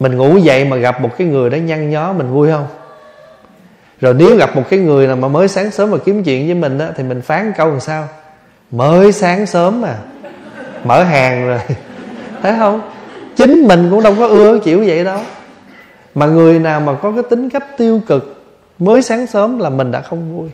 [0.00, 2.66] Mình ngủ dậy mà gặp một cái người đó nhăn nhó, Mình vui không?
[4.00, 6.54] Rồi nếu gặp một cái người nào mà mới sáng sớm mà kiếm chuyện với
[6.54, 8.08] mình á, thì mình phán câu làm sao?
[8.70, 9.98] Mới sáng sớm mà
[10.84, 11.58] mở hàng rồi.
[12.42, 12.80] Thấy không?
[13.36, 15.20] Chính mình cũng đâu có ưa chịu vậy đâu.
[16.14, 18.39] Mà người nào mà có cái tính cách tiêu cực
[18.80, 20.48] mới sáng sớm là mình đã không vui.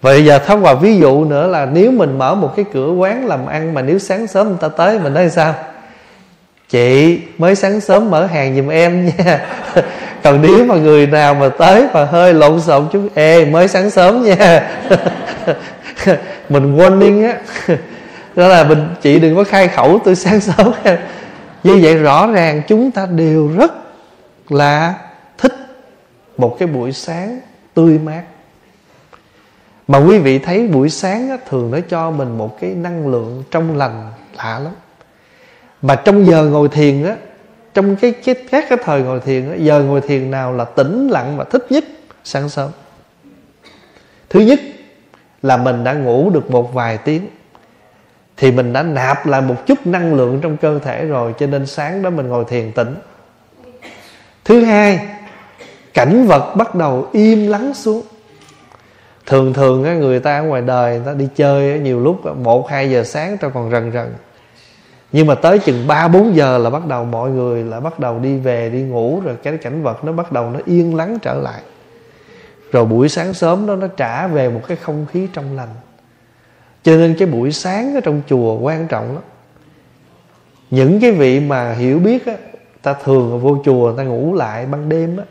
[0.00, 3.26] Vậy giờ thông qua ví dụ nữa là nếu mình mở một cái cửa quán
[3.26, 5.54] làm ăn mà nếu sáng sớm người ta tới mình nói sao?
[6.68, 9.46] Chị, mới sáng sớm mở hàng giùm em nha.
[10.22, 13.90] Còn nếu mà người nào mà tới mà hơi lộn xộn chút, ê, mới sáng
[13.90, 14.70] sớm nha.
[16.48, 17.36] Mình warning á.
[18.36, 20.72] Đó là mình, chị đừng có khai khẩu tôi sáng sớm
[21.64, 23.72] như vậy rõ ràng chúng ta đều rất
[24.48, 24.94] là
[26.38, 27.40] một cái buổi sáng
[27.74, 28.22] tươi mát.
[29.88, 33.44] Mà quý vị thấy buổi sáng á, thường nó cho mình một cái năng lượng
[33.50, 34.72] trong lành lạ lắm.
[35.82, 37.16] Mà trong giờ ngồi thiền á
[37.74, 41.08] trong cái, cái các cái thời ngồi thiền á, giờ ngồi thiền nào là tĩnh
[41.08, 41.84] lặng và thích nhất
[42.24, 42.70] sáng sớm.
[44.28, 44.60] Thứ nhất
[45.42, 47.26] là mình đã ngủ được một vài tiếng
[48.36, 51.66] thì mình đã nạp lại một chút năng lượng trong cơ thể rồi cho nên
[51.66, 52.96] sáng đó mình ngồi thiền tĩnh.
[54.44, 55.00] Thứ hai
[55.98, 58.02] cảnh vật bắt đầu im lắng xuống.
[59.26, 62.90] Thường thường người ta ở ngoài đời, người ta đi chơi nhiều lúc một, hai
[62.90, 64.14] giờ sáng ta còn rần rần.
[65.12, 68.18] Nhưng mà tới chừng ba, bốn giờ là bắt đầu mọi người là bắt đầu
[68.18, 71.34] đi về, đi ngủ, rồi cái cảnh vật nó bắt đầu nó yên lắng trở
[71.34, 71.60] lại.
[72.72, 75.74] Rồi buổi sáng sớm đó, nó trả về một cái không khí trong lành.
[76.82, 79.22] Cho nên cái buổi sáng ở trong chùa quan trọng lắm.
[80.70, 82.34] Những cái vị mà hiểu biết á,
[82.82, 85.24] ta thường vô chùa ta ngủ lại ban đêm á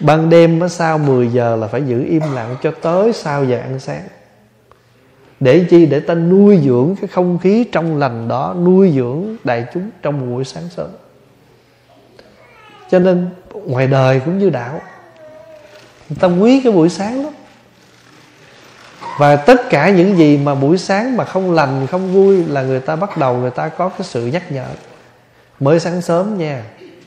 [0.00, 3.78] ban đêm sau 10 giờ là phải giữ im lặng cho tới sau giờ ăn
[3.78, 4.02] sáng.
[5.40, 5.86] Để chi?
[5.86, 10.30] Để ta nuôi dưỡng cái không khí trong lành đó nuôi dưỡng đại chúng trong
[10.30, 10.90] buổi sáng sớm.
[12.90, 13.28] Cho nên
[13.64, 14.80] ngoài đời cũng như đạo
[16.08, 17.32] người ta quý cái buổi sáng lắm.
[19.18, 22.80] Và tất cả những gì mà buổi sáng mà không lành không vui là người
[22.80, 24.66] ta bắt đầu người ta có cái sự nhắc nhở.
[25.60, 26.62] Mới sáng sớm nha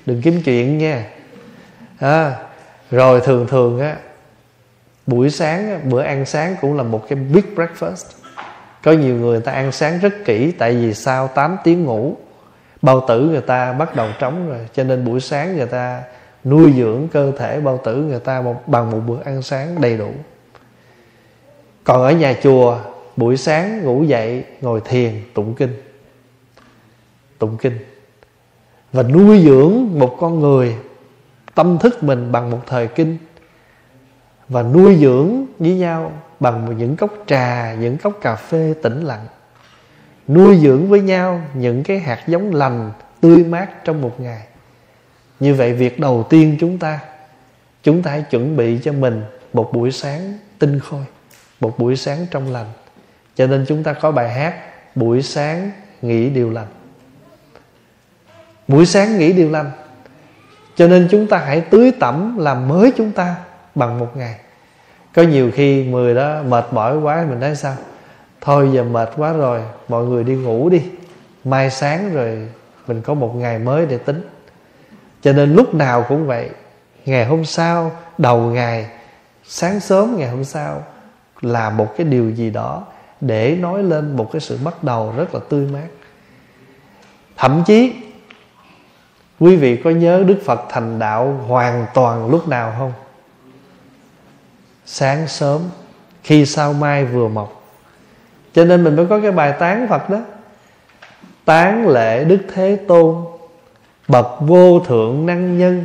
[0.06, 1.06] đừng kiếm chuyện nha.
[2.00, 2.36] À,
[2.94, 3.98] rồi thường thường á
[5.08, 8.06] buổi sáng bữa ăn sáng cũng là một cái big breakfast.
[8.84, 12.16] Có nhiều người ta ăn sáng rất kỹ tại vì sau 8 tiếng ngủ
[12.82, 14.68] bao tử người ta bắt đầu trống rồi.
[14.74, 16.02] Cho nên buổi sáng người ta
[16.44, 19.98] nuôi dưỡng cơ thể bao tử người ta một, bằng một bữa ăn sáng đầy
[19.98, 20.12] đủ.
[21.84, 22.80] Còn ở nhà chùa
[23.16, 25.82] buổi sáng ngủ dậy ngồi thiền tụng kinh.
[27.40, 27.78] Tụng kinh.
[28.94, 30.76] Và nuôi dưỡng một con người
[31.56, 33.18] tâm thức mình bằng một thời kinh
[34.50, 39.28] và nuôi dưỡng với nhau bằng những cốc trà, những cốc cà phê tĩnh lặng.
[40.28, 44.44] Nuôi dưỡng với nhau những cái hạt giống lành, tươi mát trong một ngày.
[45.40, 47.00] Như vậy việc đầu tiên chúng ta
[47.84, 49.22] chúng ta hãy chuẩn bị cho mình
[49.54, 51.06] một buổi sáng tinh khôi,
[51.60, 52.68] một buổi sáng trong lành.
[53.36, 54.56] Cho nên chúng ta có bài hát
[54.96, 56.68] buổi sáng nghĩ điều lành.
[58.68, 59.72] Buổi sáng nghĩ điều lành
[60.76, 63.36] cho nên chúng ta hãy tưới tẩm làm mới chúng ta
[63.76, 64.36] bằng một ngày.
[65.14, 67.76] Có nhiều khi người đó mệt mỏi quá, mình nói sao?
[68.42, 70.82] Thôi giờ mệt quá rồi, mọi người đi ngủ đi.
[71.44, 72.48] Mai sáng rồi
[72.88, 74.30] mình có một ngày mới để tính.
[75.22, 76.50] Cho nên lúc nào cũng vậy,
[77.06, 78.88] ngày hôm sau, đầu ngày,
[79.44, 80.84] sáng sớm ngày hôm sau
[81.42, 82.84] là một cái điều gì đó
[83.22, 85.88] để nói lên một cái sự bắt đầu rất là tươi mát.
[87.38, 87.94] Thậm chí
[89.44, 92.94] quý vị có nhớ đức phật thành đạo hoàn toàn lúc nào không?
[94.86, 95.62] Sáng sớm,
[96.24, 97.64] khi sao mai vừa mọc.
[98.54, 100.20] Cho nên mình mới có cái bài tán phật đó.
[101.46, 103.16] Tán lễ đức thế tôn,
[104.08, 105.84] bậc vô thượng năng nhân,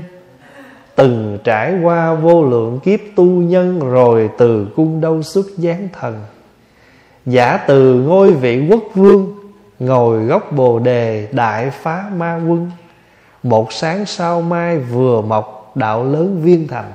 [0.95, 6.25] từng trải qua vô lượng kiếp tu nhân rồi từ cung đâu xuất giáng thần.
[7.27, 9.35] Giả từ ngôi vị quốc vương,
[9.79, 12.71] ngồi góc bồ đề đại phá ma quân
[13.49, 16.93] một sáng sau mai vừa mọc đạo lớn viên thành.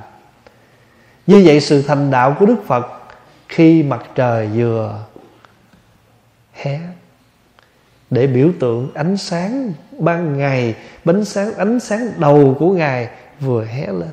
[1.26, 2.86] Như vậy sự thành đạo của đức phật
[3.48, 4.98] khi mặt trời vừa
[6.52, 6.80] hé,
[8.10, 13.08] để biểu tượng ánh sáng ban ngày, bánh sáng, ánh sáng đầu của ngài
[13.40, 14.10] vừa hé lên.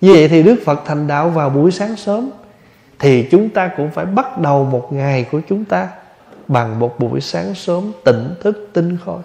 [0.00, 2.30] Như vậy thì đức phật thành đạo vào buổi sáng sớm,
[2.98, 5.88] thì chúng ta cũng phải bắt đầu một ngày của chúng ta
[6.48, 9.22] bằng một buổi sáng sớm tỉnh thức tinh khôi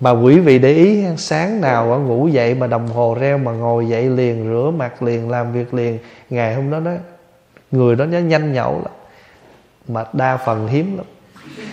[0.00, 3.52] mà quý vị để ý, sáng nào ở ngủ dậy mà đồng hồ reo mà
[3.52, 5.98] ngồi dậy liền, rửa mặt liền, làm việc liền,
[6.30, 6.92] ngày hôm đó đó,
[7.70, 8.92] người đó nó nhanh nhậu lắm,
[9.88, 11.06] mà đa phần hiếm lắm.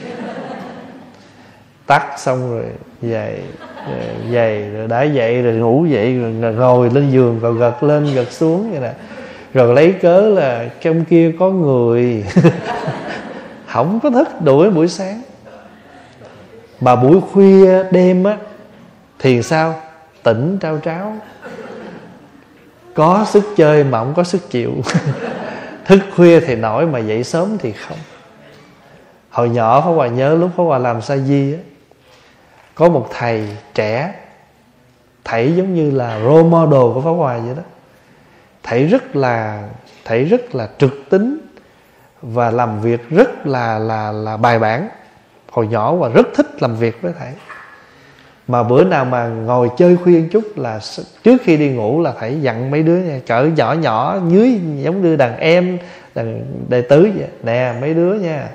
[1.87, 2.65] Tắt xong rồi,
[3.01, 3.39] dậy
[4.31, 8.31] dậy rồi đã dậy rồi ngủ dậy rồi ngồi lên giường, rồi gật lên, gật
[8.31, 8.93] xuống vậy nè.
[9.53, 12.25] Rồi lấy cớ là trong kia có người,
[13.67, 15.21] không có thức đuổi buổi sáng
[16.81, 18.37] mà buổi khuya, đêm á,
[19.19, 19.75] thì sao?
[20.23, 21.17] Tỉnh trao tráo.
[22.93, 24.73] Có sức chơi mà không có sức chịu.
[25.85, 27.97] Thức khuya thì nổi, mà dậy sớm thì không.
[29.29, 31.59] Hồi nhỏ Pháp Hòa nhớ lúc Pháp Hòa làm sa di á,
[32.75, 34.13] có một thầy trẻ,
[35.23, 37.63] thầy giống như là role model của Pháp Hòa vậy đó.
[38.63, 39.63] Thầy rất là,
[40.05, 41.37] thầy rất là trực tính
[42.21, 44.89] và làm việc rất là là là bài bản.
[45.51, 47.31] Hồi nhỏ và rất thích làm việc với thầy
[48.47, 50.79] mà bữa nào mà ngồi chơi khuya chút là
[51.23, 55.01] trước khi đi ngủ là thầy dặn mấy đứa nha cỡ nhỏ nhỏ, dưới giống
[55.01, 55.77] như đàn em,
[56.15, 57.27] đàn, đệ tứ vậy.
[57.43, 58.49] Nè, mấy đứa nha,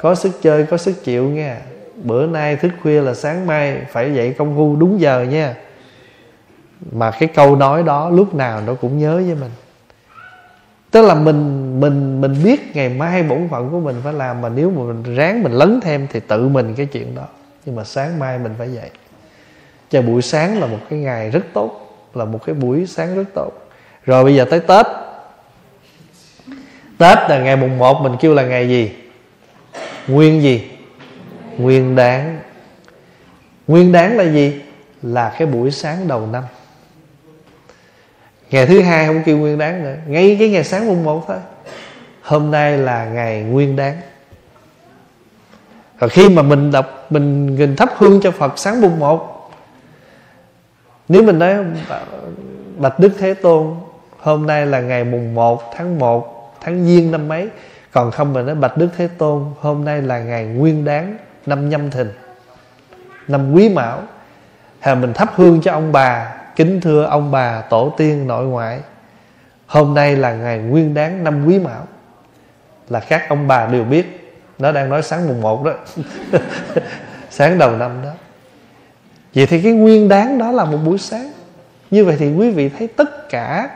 [0.00, 1.58] có sức chơi, có sức chịu nha.
[2.04, 5.54] Bữa nay thức khuya là sáng mai, phải dậy công phu đúng giờ nha.
[6.92, 9.50] Mà cái câu nói đó lúc nào nó cũng nhớ với mình
[10.92, 14.48] tức là mình mình mình biết ngày mai bổn phận của mình phải làm, mà
[14.48, 17.26] nếu mà mình ráng mình lấn thêm thì tự mình cái chuyện đó.
[17.64, 18.90] Nhưng mà sáng mai mình phải dậy.
[19.90, 23.24] Cho buổi sáng là một cái ngày rất tốt, là một cái buổi sáng rất
[23.34, 23.52] tốt.
[24.06, 24.86] Rồi bây giờ tới tết.
[26.98, 28.92] Tết là ngày mùng 1 mình kêu là ngày gì?
[30.08, 30.70] Nguyên gì?
[31.58, 32.40] Nguyên đáng.
[33.66, 34.60] Nguyên đáng là gì?
[35.02, 36.44] Là cái buổi sáng đầu năm
[38.52, 39.94] ngày thứ hai không kêu nguyên đáng nữa.
[40.06, 41.36] Ngay cái ngày sáng mùng một thôi.
[42.22, 43.96] Hôm nay là ngày nguyên đáng.
[45.98, 49.50] Và khi mà mình đọc, mình mình thắp hương cho phật sáng mùng một,
[51.08, 51.56] nếu mình nói,
[52.76, 53.74] bạch đức thế tôn,
[54.20, 57.48] hôm nay là ngày mùng 1 tháng 1 tháng giêng năm mấy
[57.90, 61.68] còn không mình nói bạch đức thế tôn, hôm nay là ngày nguyên đáng, năm
[61.68, 62.12] nhâm thìn,
[63.28, 64.02] năm quý mão.
[64.80, 68.80] Hay mình thắp hương cho ông bà kính thưa ông bà, tổ tiên, nội ngoại.
[69.66, 71.86] Hôm nay là ngày nguyên đáng năm quý mão.
[72.88, 75.72] Là các ông bà đều biết, nó đang nói sáng mùng 1 đó.
[77.30, 78.10] Sáng đầu năm đó.
[79.34, 81.32] Vậy thì cái nguyên đáng đó là một buổi sáng.
[81.90, 83.70] Như vậy thì quý vị thấy tất cả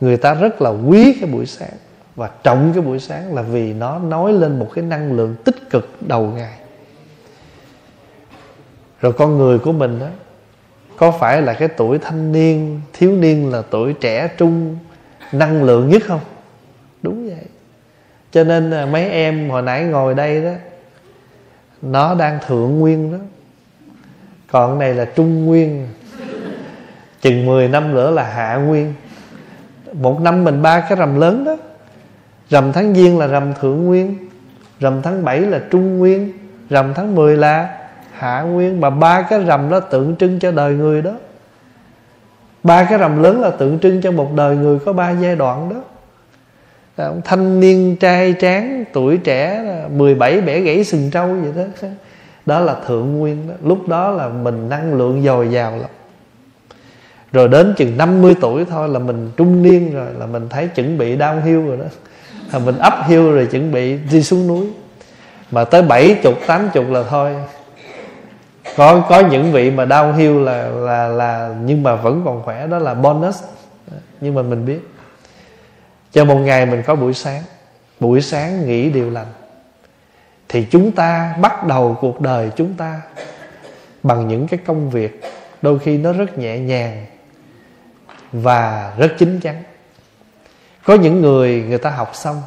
[0.00, 1.72] người ta rất là quý cái buổi sáng.
[2.16, 5.70] Và trọng cái buổi sáng là vì nó nói lên một cái năng lượng tích
[5.70, 6.58] cực đầu ngày.
[9.00, 10.06] Rồi con người của mình đó
[10.96, 14.78] có phải là cái tuổi thanh niên, thiếu niên là tuổi trẻ trung,
[15.32, 16.20] năng lượng nhất không?
[17.02, 17.44] Đúng vậy.
[18.32, 20.52] Cho nên à, mấy em hồi nãy ngồi đây đó,
[21.82, 23.18] nó đang thượng nguyên đó.
[24.50, 25.88] Còn này là trung nguyên.
[27.20, 28.94] Chừng 10 năm nữa là hạ nguyên.
[29.92, 31.56] Một năm mình ba cái rằm lớn đó.
[32.50, 34.16] Rằm tháng giêng là rằm thượng nguyên,
[34.80, 36.32] rằm tháng 7 là trung nguyên,
[36.70, 37.81] rằm tháng 10 là
[38.22, 41.10] hạ nguyên mà ba cái rằm đó tượng trưng cho đời người đó.
[42.62, 45.68] Ba cái rằm lớn là tượng trưng cho một đời người có ba giai đoạn
[45.68, 45.76] đó.
[46.96, 51.88] À, thanh niên trai tráng, tuổi trẻ 17 bẻ gãy sừng trâu vậy đó.
[52.46, 53.54] Đó là thượng nguyên đó.
[53.64, 55.90] lúc đó là mình năng lượng dồi dào lắm.
[57.32, 60.98] Rồi đến chừng 50 tuổi thôi là mình trung niên rồi, là mình thấy chuẩn
[60.98, 61.84] bị đau rồi đó.
[62.52, 62.94] Là mình ấp
[63.32, 64.66] rồi chuẩn bị đi xuống núi.
[65.50, 67.34] Mà tới bảy chục, tám chục là thôi
[68.76, 72.66] có có những vị mà đau hiu là là là, nhưng mà vẫn còn khỏe,
[72.66, 73.42] đó là bonus.
[74.20, 74.80] Nhưng mà mình biết.
[76.12, 77.42] Cho một ngày mình có buổi sáng.
[78.00, 79.26] Buổi sáng nghĩ điều lành.
[80.48, 83.00] Thì chúng ta bắt đầu cuộc đời chúng ta
[84.02, 85.20] bằng những cái công việc
[85.62, 87.06] đôi khi nó rất nhẹ nhàng
[88.32, 89.62] và rất chín chắn.
[90.84, 92.42] Có những người người ta học xong,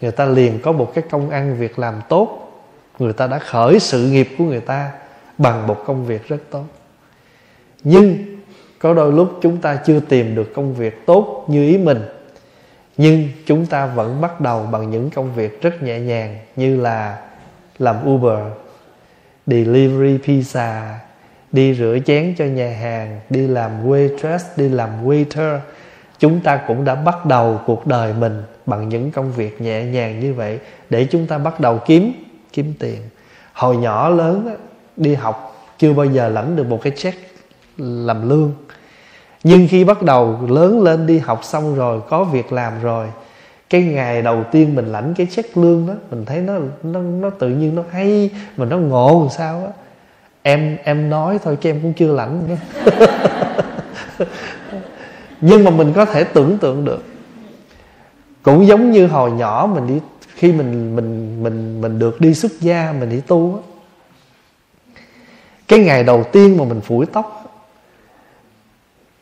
[0.00, 2.52] người ta liền có một cái công ăn việc làm tốt,
[2.98, 4.90] người ta đã khởi sự nghiệp của người ta
[5.38, 6.64] bằng một công việc rất tốt.
[7.84, 8.16] Nhưng
[8.78, 12.02] có đôi lúc chúng ta chưa tìm được công việc tốt như ý mình,
[12.96, 17.18] nhưng chúng ta vẫn bắt đầu bằng những công việc rất nhẹ nhàng như là
[17.78, 18.38] làm uber
[19.46, 20.82] delivery pizza,
[21.52, 25.58] đi rửa chén cho nhà hàng, đi làm waitress, đi làm waiter.
[26.18, 30.20] Chúng ta cũng đã bắt đầu cuộc đời mình bằng những công việc nhẹ nhàng
[30.20, 30.58] như vậy
[30.90, 32.12] để chúng ta bắt đầu kiếm
[32.52, 33.00] kiếm tiền.
[33.52, 34.56] Hồi nhỏ lớn
[34.96, 37.18] đi học, chưa bao giờ lãnh được một cái check
[37.78, 38.52] làm lương.
[39.44, 43.06] Nhưng khi bắt đầu lớn lên đi học xong rồi, có việc làm rồi,
[43.70, 47.30] cái ngày đầu tiên mình lãnh cái check lương đó, mình thấy nó nó nó
[47.30, 49.72] tự nhiên nó hay mà nó ngộ làm sao á.
[50.42, 52.56] Em em nói thôi chứ em cũng chưa lãnh nữa.
[55.40, 57.04] Nhưng mà mình có thể tưởng tượng được.
[58.42, 60.00] Cũng giống như hồi nhỏ mình đi,
[60.34, 63.73] khi mình mình mình mình được đi xuất gia, mình đi tu á
[65.68, 67.44] cái ngày đầu tiên mà mình phủi tóc,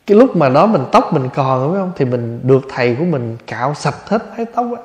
[0.07, 1.91] cái lúc mà đó mình tóc mình còn phải không?
[1.95, 4.81] Thì mình được thầy của mình cạo sạch hết mái tóc á.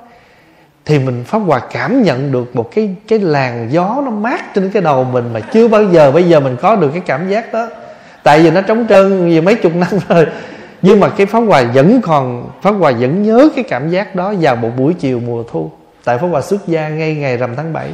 [0.84, 4.70] Thì mình pháp hòa cảm nhận được một cái cái làn gió nó mát trên
[4.70, 7.52] cái đầu mình mà chưa bao giờ, bây giờ mình có được cái cảm giác
[7.52, 7.68] đó.
[8.22, 10.26] Tại vì nó trống trơn vì mấy chục năm rồi.
[10.82, 14.34] Nhưng mà cái pháp hòa vẫn còn, pháp hòa vẫn nhớ cái cảm giác đó
[14.40, 15.70] vào một buổi chiều mùa thu
[16.04, 17.90] tại pháp hòa xuất gia ngay ngày rằm tháng 7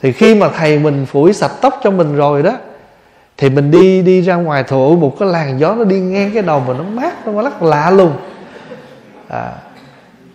[0.00, 2.52] thì khi mà thầy mình phủi sạch tóc cho mình rồi đó
[3.36, 6.42] thì mình đi đi ra ngoài thổ một cái làn gió nó đi ngang cái
[6.42, 8.12] đầu mà nó mát nó rất lạ luôn
[9.28, 9.52] à,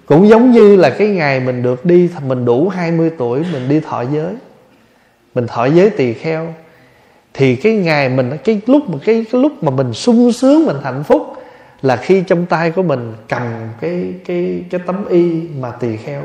[0.10, 3.80] cũng giống như là cái ngày mình được đi mình đủ 20 tuổi mình đi
[3.80, 4.34] thọ giới.
[5.36, 6.54] Mình thọ giới tỳ kheo.
[7.34, 10.78] Thì cái ngày mình cái lúc mà cái, cái lúc mà mình sung sướng mình
[10.84, 11.34] hạnh phúc
[11.82, 13.42] là khi trong tay của mình cầm
[13.82, 16.22] cái cái cái tấm y mà tỳ kheo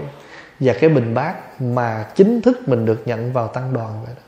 [0.60, 4.22] và cái bình bát mà chính thức mình được nhận vào tăng đoàn vậy đó.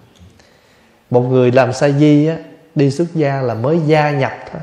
[1.11, 2.37] Một người làm sa di á,
[2.75, 4.63] đi xuất gia là mới gia nhập thôi.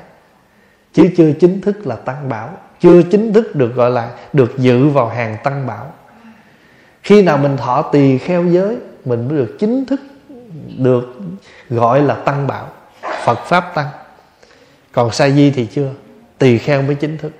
[0.93, 2.49] Chứ chưa chính thức là tăng bảo,
[2.79, 5.93] chưa chính thức được gọi là được dự vào hàng tăng bảo.
[7.03, 10.01] Khi nào mình thọ tỳ kheo giới, mình mới được chính thức
[10.77, 11.15] được
[11.69, 12.67] gọi là tăng bảo,
[13.25, 13.87] phật pháp tăng.
[14.91, 15.89] Còn sa di thì chưa,
[16.37, 17.31] tỳ kheo mới chính thức.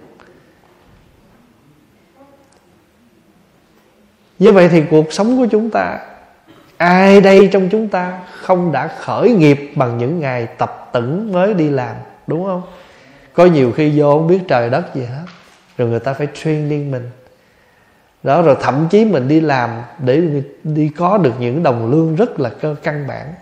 [4.44, 6.00] Như vậy thì cuộc sống của chúng ta,
[6.78, 11.54] ai đây trong chúng ta không đã khởi nghiệp bằng những ngày tập tửng mới
[11.54, 11.96] đi làm,
[12.28, 12.62] đúng không?
[13.34, 15.26] Có nhiều khi vô không biết trời đất gì hết,
[15.78, 17.10] rồi người ta phải training mình.
[18.24, 19.70] Đó, rồi thậm chí mình đi làm
[20.00, 20.22] để
[20.64, 23.34] đi có được những đồng lương rất là cơ căn bản.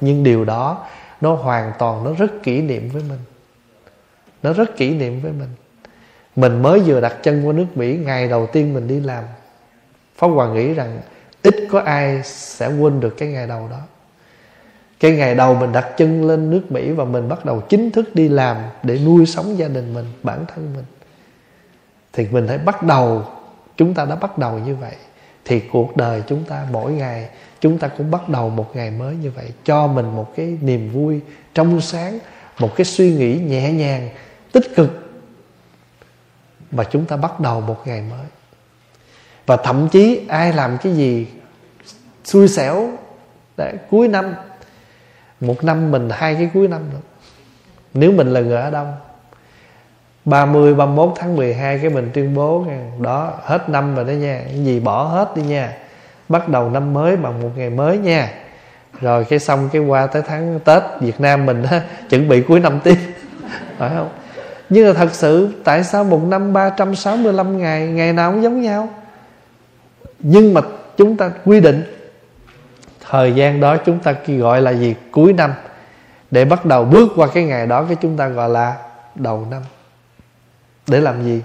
[0.00, 0.86] Nhưng điều đó,
[1.20, 3.18] nó hoàn toàn nó rất kỷ niệm với mình.
[4.42, 5.48] Nó rất kỷ niệm với mình.
[6.36, 9.24] Mình mới vừa đặt chân qua nước mỹ, ngày đầu tiên mình đi làm
[10.20, 11.00] pháp hòa nghĩ rằng
[11.42, 13.80] ít có ai sẽ quên được cái ngày đầu đó.
[15.00, 18.14] Cái ngày đầu mình đặt chân lên nước mỹ và mình bắt đầu chính thức
[18.14, 20.84] đi làm để nuôi sống gia đình mình, bản thân mình.
[22.12, 23.24] Thì mình hãy bắt đầu,
[23.76, 24.94] chúng ta đã bắt đầu như vậy.
[25.44, 27.28] Thì cuộc đời chúng ta mỗi ngày,
[27.60, 30.90] chúng ta cũng bắt đầu một ngày mới như vậy, cho mình một cái niềm
[30.92, 31.20] vui
[31.54, 32.18] trong sáng,
[32.58, 34.08] một cái suy nghĩ nhẹ nhàng,
[34.52, 35.10] tích cực.
[36.70, 38.26] Và chúng ta bắt đầu một ngày mới
[39.50, 41.26] và thậm chí ai làm cái gì
[42.24, 42.88] xui xẻo.
[43.56, 44.34] Để cuối năm.
[45.40, 46.98] Một năm mình hai cái cuối năm nữa
[47.94, 48.94] nếu mình là người ở đông
[50.24, 52.64] 30, 31 tháng 12 cái mình tuyên bố
[53.00, 54.40] đó hết năm rồi đó nha.
[54.46, 55.72] Cái gì bỏ hết đi nha.
[56.28, 58.32] Bắt đầu năm mới bằng một ngày mới nha.
[59.00, 62.60] Rồi cái xong cái qua tới tháng Tết Việt Nam mình á, chuẩn bị cuối
[62.60, 62.98] năm tiếp.
[63.78, 64.08] Phải không?
[64.68, 68.88] Nhưng mà thật sự tại sao một năm 365 ngày ngày nào cũng giống nhau?
[70.22, 70.60] Nhưng mà
[70.96, 71.82] chúng ta quy định
[73.00, 74.94] thời gian đó chúng ta gọi là gì?
[75.10, 75.52] Cuối năm.
[76.30, 78.76] Để bắt đầu bước qua cái ngày đó cái chúng ta gọi là
[79.14, 79.62] đầu năm.
[80.86, 81.42] Để làm gì?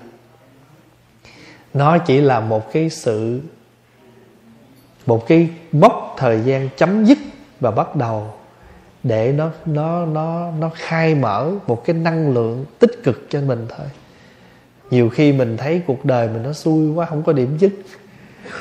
[1.73, 3.41] Nó chỉ là một cái sự,
[5.05, 7.17] một cái mốc thời gian chấm dứt
[7.59, 8.33] và bắt đầu
[9.03, 13.65] để nó nó nó nó khai mở một cái năng lượng tích cực cho mình
[13.77, 13.87] thôi.
[14.91, 17.71] Nhiều khi mình thấy cuộc đời mình nó xui quá, không có điểm dứt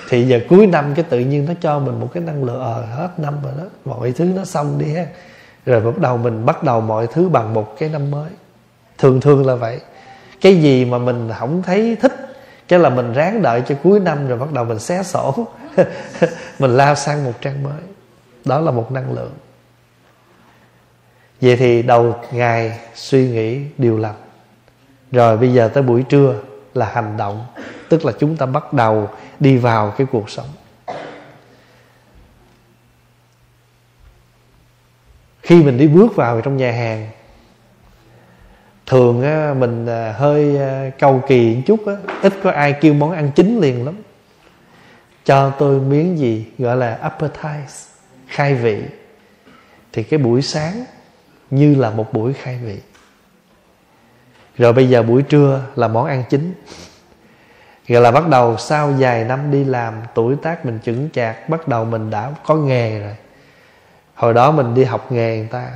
[0.09, 2.85] thì giờ cuối năm cái tự nhiên nó cho mình một cái năng lượng ờ
[2.85, 5.07] hết năm rồi đó, mọi thứ nó xong đi ha.
[5.67, 8.31] Rồi bắt đầu mình bắt đầu mọi thứ bằng một cái năm mới.
[8.99, 9.81] Thường thường là vậy.
[10.41, 12.13] Cái gì mà mình không thấy thích,
[12.69, 15.47] cái là mình ráng đợi cho cuối năm rồi bắt đầu mình xé sổ.
[16.59, 17.83] Mình lao sang một trang mới.
[18.45, 19.33] Đó là một năng lượng.
[21.41, 24.15] Vậy thì đầu ngày suy nghĩ điều lành.
[25.13, 26.35] Rồi bây giờ tới buổi trưa
[26.75, 27.47] là hành động.
[27.89, 29.09] Tức là chúng ta bắt đầu
[29.45, 30.49] đi vào cái cuộc sống.
[35.43, 37.09] Khi mình đi bước vào trong nhà hàng
[38.87, 42.95] thường á, mình à, hơi à, cầu kỳ một chút á, ít có ai kêu
[42.95, 43.95] món ăn chính liền lắm.
[45.25, 47.89] Cho tôi miếng gì gọi là appetize
[48.27, 48.83] khai vị.
[49.93, 50.85] Thì cái buổi sáng
[51.51, 52.79] như là một buổi khai vị.
[54.59, 56.55] Rồi bây giờ buổi trưa là món ăn chính.
[57.89, 61.69] Gọi là bắt đầu sau vài năm đi làm, Tuổi tác mình chững chạc, Bắt
[61.69, 63.17] đầu mình đã có nghề rồi.
[64.15, 65.71] Hồi đó mình đi học nghề người ta,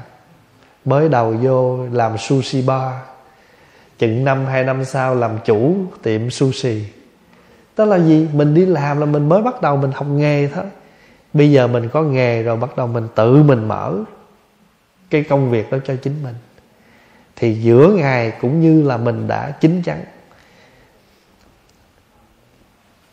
[0.84, 2.92] Mới đầu vô làm sushi bar.
[3.98, 6.84] Chừng năm, hai năm sau làm chủ tiệm sushi.
[7.76, 8.28] Đó là gì?
[8.32, 10.64] Mình đi làm là mình mới bắt đầu mình học nghề thôi.
[11.32, 13.94] Bây giờ mình có nghề rồi bắt đầu mình tự mình mở
[15.10, 16.34] Cái công việc đó cho chính mình.
[17.36, 20.04] Thì giữa ngày cũng như là mình đã chín chắn.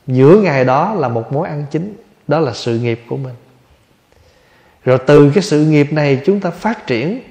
[0.07, 1.93] Giữa ngày đó là một mối ăn chính
[2.27, 3.35] Đó là sự nghiệp của mình.
[4.83, 7.21] Rồi từ cái sự nghiệp này chúng ta phát triển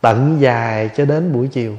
[0.00, 1.76] Tận dài cho đến buổi chiều.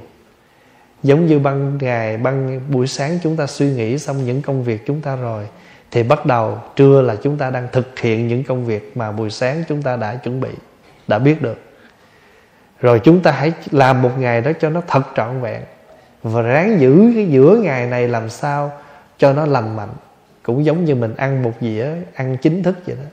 [1.03, 4.85] Giống như ban ngày, ban buổi sáng chúng ta suy nghĩ xong những công việc
[4.85, 5.47] chúng ta rồi
[5.91, 9.29] Thì bắt đầu trưa là chúng ta đang thực hiện những công việc mà buổi
[9.29, 10.49] sáng chúng ta đã chuẩn bị
[11.07, 11.61] Đã biết được.
[12.79, 15.61] Rồi chúng ta hãy làm một ngày đó cho nó thật trọn vẹn
[16.23, 18.71] Và ráng giữ cái giữa ngày này làm sao
[19.23, 19.89] cho nó lành mạnh.
[20.43, 23.09] Cũng giống như mình ăn một dĩa, ăn chính thức vậy đó.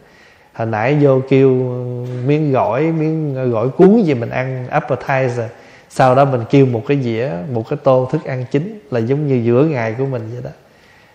[0.52, 5.46] Hồi nãy vô kêu ừ, miếng gỏi miếng ờ, gỏi cuốn gì mình ăn, appetizer.
[5.88, 9.26] Sau đó mình kêu một cái dĩa, một cái tô thức ăn chính là giống
[9.26, 10.50] như giữa ngày của mình vậy đó.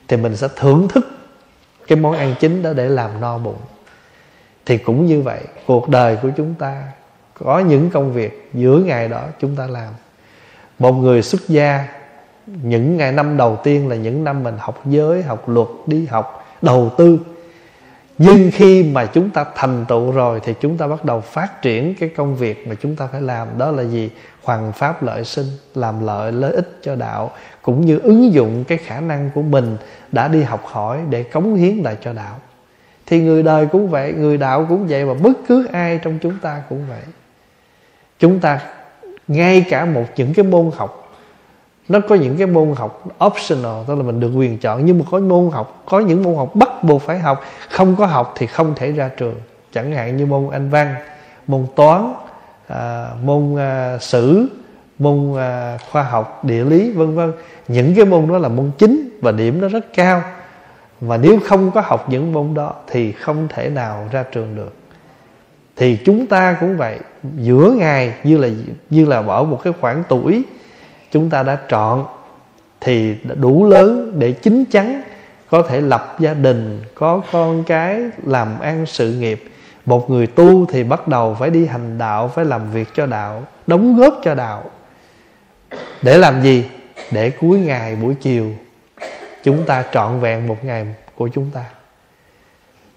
[0.07, 1.07] Thì mình sẽ thưởng thức
[1.87, 3.59] cái món ăn chính đó để làm no bụng.
[4.65, 6.83] Thì cũng như vậy, cuộc đời của chúng ta,
[7.33, 9.93] có những công việc giữa ngày đó chúng ta làm.
[10.79, 11.87] Một người xuất gia
[12.47, 16.45] những ngày năm đầu tiên là những năm mình học giới, học luật, đi học,
[16.61, 17.19] đầu tư.
[18.17, 21.95] Nhưng khi mà chúng ta thành tựu rồi thì chúng ta bắt đầu phát triển
[21.99, 23.47] cái công việc mà chúng ta phải làm.
[23.57, 24.09] Đó là gì?
[24.43, 27.31] Hoàng pháp lợi sinh, làm lợi lợi ích cho đạo,
[27.61, 29.77] cũng như ứng dụng cái khả năng của mình
[30.11, 32.39] đã đi học hỏi để cống hiến lại cho đạo.
[33.05, 36.37] Thì người đời cũng vậy, người đạo cũng vậy và bất cứ ai trong chúng
[36.41, 37.03] ta cũng vậy.
[38.19, 38.59] Chúng ta,
[39.27, 41.04] ngay cả một những cái môn học
[41.89, 44.85] nó có những cái môn học optional tức là mình được quyền chọn.
[44.85, 47.41] Nhưng mà có môn học có những môn học bắt buộc phải học.
[47.69, 49.35] Không có học thì không thể ra trường.
[49.73, 50.95] Chẳng hạn như môn anh văn
[51.47, 52.13] môn toán
[52.67, 54.47] à, môn à, sử
[54.99, 57.31] môn à, khoa học địa lý vân vân.
[57.67, 60.23] Những cái môn đó là môn chính và điểm nó rất cao.
[61.01, 64.73] Và nếu không có học những môn đó thì không thể nào ra trường được.
[65.75, 66.99] Thì chúng ta cũng vậy.
[67.37, 68.47] Giữa ngày như là
[68.89, 70.43] như là ở một cái khoảng tuổi
[71.15, 72.05] chúng ta đã chọn
[72.81, 75.01] thì đủ lớn để chín chắn,
[75.49, 79.43] có thể lập gia đình, có con cái làm ăn sự nghiệp.
[79.85, 83.43] Một người tu thì bắt đầu phải đi hành đạo, phải làm việc cho đạo,
[83.67, 84.63] đóng góp cho đạo.
[86.01, 86.65] Để làm gì?
[87.11, 88.51] Để cuối ngày, buổi chiều,
[89.43, 90.85] chúng ta trọn vẹn một ngày
[91.15, 91.63] của chúng ta.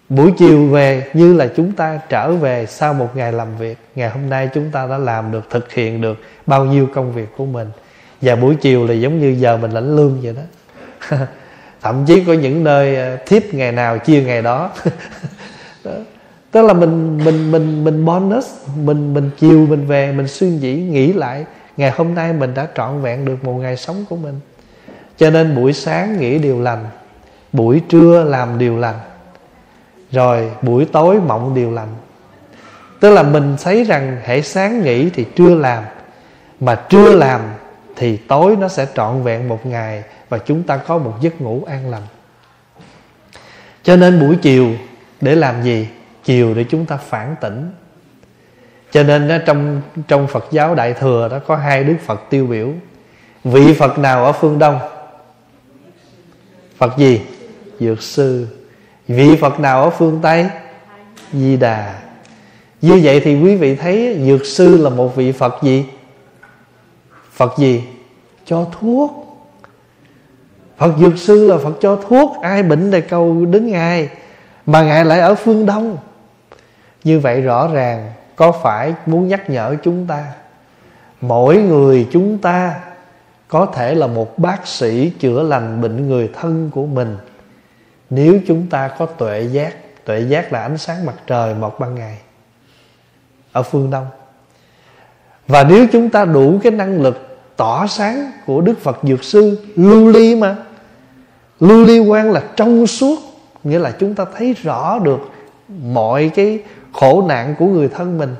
[0.08, 3.78] Buổi chiều về như là chúng ta trở về sau một ngày làm việc.
[3.94, 7.28] Ngày hôm nay chúng ta đã làm được, thực hiện được bao nhiêu công việc
[7.36, 7.68] của mình
[8.20, 10.42] và buổi chiều là giống như giờ mình lãnh lương vậy đó.
[11.80, 14.70] Thậm chí có những nơi ờ, thiếp ngày nào chia ngày đó,
[15.84, 15.92] đó.
[16.50, 18.46] tức là mình mình mình mình bonus
[18.84, 21.44] mình mình chiều mình về mình suy nghĩ nghĩ lại
[21.76, 24.40] ngày hôm nay mình đã trọn vẹn được một ngày sống của mình.
[25.16, 26.84] Cho nên buổi sáng nghĩ điều lành
[27.52, 28.98] buổi trưa làm điều lành
[30.10, 31.88] rồi buổi tối mộng điều lành.
[33.00, 35.84] Tức là mình thấy rằng hãy sáng nghĩ thì trưa làm
[36.60, 37.40] mà trưa làm
[37.98, 41.64] thì tối nó sẽ trọn vẹn một ngày và chúng ta có một giấc ngủ
[41.66, 42.02] an lành.
[43.82, 44.70] Cho nên buổi chiều
[45.20, 45.88] để làm gì?
[46.24, 47.70] Chiều để chúng ta phản tỉnh.
[48.90, 52.46] Cho nên đó, trong trong Phật giáo Đại thừa đó có hai đức Phật tiêu
[52.46, 52.68] biểu.
[53.44, 54.78] Vị Phật nào ở phương Đông?
[56.76, 57.20] Phật gì?
[57.80, 58.46] Dược sư.
[59.08, 60.46] Vị Phật nào ở phương Tây?
[61.32, 61.94] Di Đà.
[62.80, 65.84] Như vậy thì quý vị thấy Dược sư là một vị Phật gì?
[67.38, 67.84] Phật gì?
[68.44, 69.24] Cho thuốc.
[70.76, 72.42] Phật dược sư là Phật cho thuốc.
[72.42, 74.08] Ai bệnh thì cầu đến Ngài,
[74.66, 75.96] Mà Ngài lại ở phương Đông.
[77.04, 80.24] Như vậy rõ ràng, Có phải muốn nhắc nhở chúng ta?
[81.20, 82.80] Mỗi người chúng ta
[83.48, 87.16] Có thể là một bác sĩ Chữa lành bệnh người thân của mình.
[88.10, 89.74] Nếu chúng ta có tuệ giác
[90.04, 92.18] Tuệ giác là ánh sáng mặt trời một ban ngày,
[93.52, 94.06] Ở phương Đông.
[95.48, 97.27] Và nếu chúng ta đủ cái năng lực
[97.58, 100.56] tỏ sáng của Đức Phật Dược Sư lưu ly mà.
[101.60, 103.18] Lưu ly quan là trong suốt,
[103.64, 105.20] nghĩa là chúng ta thấy rõ được
[105.82, 108.34] mọi cái khổ nạn của người thân mình.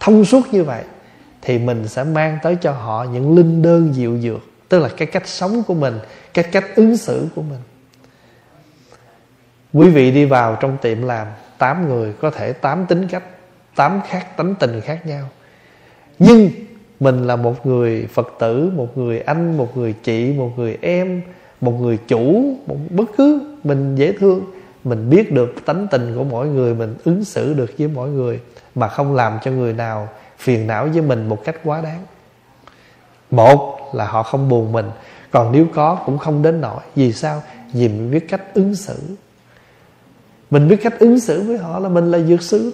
[0.00, 0.84] Thông suốt như vậy
[1.42, 5.06] thì mình sẽ mang tới cho họ những linh đơn dịu dược, tức là cái
[5.06, 5.98] cách sống của mình,
[6.34, 7.60] cái cách ứng xử của mình.
[9.72, 11.26] Quý vị đi vào trong tiệm làm,
[11.58, 13.24] tám người có thể tám tính cách,
[13.74, 15.28] tám khác, tánh tình khác nhau.
[16.18, 16.50] Nhưng
[17.02, 21.22] mình là một người phật tử, một người anh, một người chị, một người em,
[21.60, 24.44] một người chủ, một bất cứ mình dễ thương.
[24.84, 28.40] Mình biết được tánh tình của mỗi người, mình ứng xử được với mỗi người,
[28.74, 32.02] mà không làm cho người nào phiền não với mình một cách quá đáng.
[33.30, 34.86] Một là họ không buồn mình,
[35.30, 36.80] còn nếu có cũng không đến nỗi.
[36.94, 37.42] Vì sao?
[37.72, 38.98] Vì mình biết cách ứng xử.
[40.50, 42.72] Mình biết cách ứng xử với họ là mình là dược sư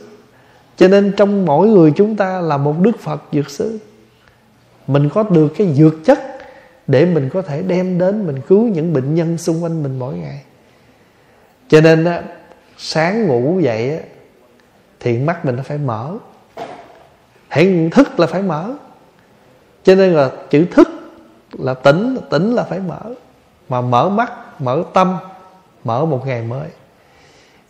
[0.77, 3.79] cho nên trong mỗi người chúng ta là một đức phật dược sư
[4.89, 6.19] mình có được cái dược chất
[6.87, 10.15] để mình có thể đem đến mình cứu những bệnh nhân xung quanh mình mỗi
[10.15, 10.43] ngày.
[11.69, 12.23] Cho nên á,
[12.79, 14.03] sáng ngủ dậy á,
[15.01, 16.15] thì mắt mình nó phải mở.
[17.49, 18.75] Hãy thức là phải mở.
[19.85, 20.89] Cho nên là chữ thức
[21.53, 23.01] là tỉnh tỉnh là phải mở.
[23.69, 25.17] Mà mở mắt mở tâm
[25.85, 26.69] mở một ngày mới.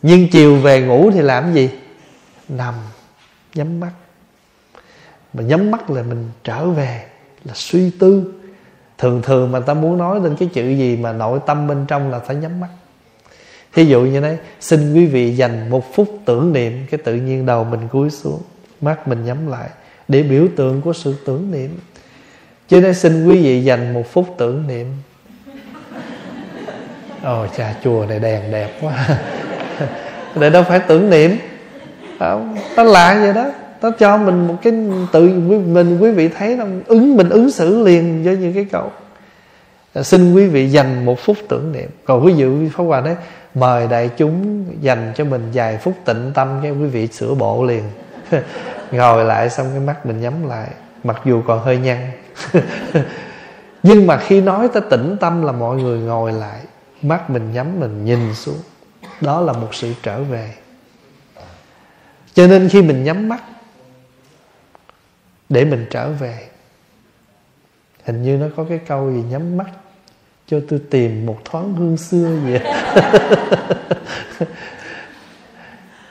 [0.02, 1.70] Nhưng chiều về ngủ thì làm gì?
[2.48, 2.74] Nằm
[3.54, 3.92] nhắm mắt
[5.32, 7.04] mà nhắm mắt là mình trở về
[7.44, 8.34] là suy tư.
[8.98, 12.10] Thường thường mà ta muốn nói lên cái chữ gì mà nội tâm bên trong
[12.10, 12.68] là phải nhắm mắt.
[13.72, 17.46] Thí dụ như thế xin quý vị dành một phút tưởng niệm cái tự nhiên
[17.46, 18.42] đầu mình cúi xuống
[18.80, 19.68] mắt mình nhắm lại
[20.08, 21.78] để biểu tượng của sự tưởng niệm.
[22.68, 24.86] Cho nên xin quý vị dành một phút tưởng niệm.
[27.22, 29.08] Ồ oh, cha chùa này đèn đẹp quá.
[30.40, 31.36] Để đâu phải tưởng niệm?
[32.18, 33.50] Không nó lạ vậy đó
[33.82, 34.72] nó cho mình một cái
[35.12, 35.28] tự
[35.66, 38.92] mình quý vị thấy nó ứng, mình ứng xử liền với những cái câu
[39.94, 41.90] à, xin quý vị dành một phút tưởng niệm.
[42.04, 43.16] Còn ví dụ pháp hòa đấy
[43.54, 47.64] mời đại chúng dành cho mình vài phút tịnh tâm cái quý vị sửa bộ
[47.64, 47.82] liền.
[48.92, 50.68] Ngồi lại xong cái mắt mình nhắm lại,
[51.04, 52.10] mặc dù còn hơi nhăn.
[53.82, 56.60] Nhưng mà khi nói tới tĩnh tâm là mọi người ngồi lại,
[57.02, 58.58] mắt mình nhắm mình nhìn xuống.
[59.20, 60.50] Đó là một sự trở về.
[62.34, 63.42] Cho nên khi mình nhắm mắt
[65.48, 66.48] để mình trở về.
[68.04, 69.66] Hình như nó có cái câu gì nhắm mắt
[70.46, 72.60] cho tôi tìm một thoáng hương xưa vậy.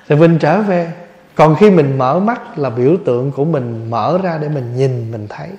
[0.07, 0.91] Thì mình trở về.
[1.35, 5.11] Còn khi mình mở mắt là biểu tượng của mình mở ra để mình nhìn
[5.11, 5.49] mình thấy.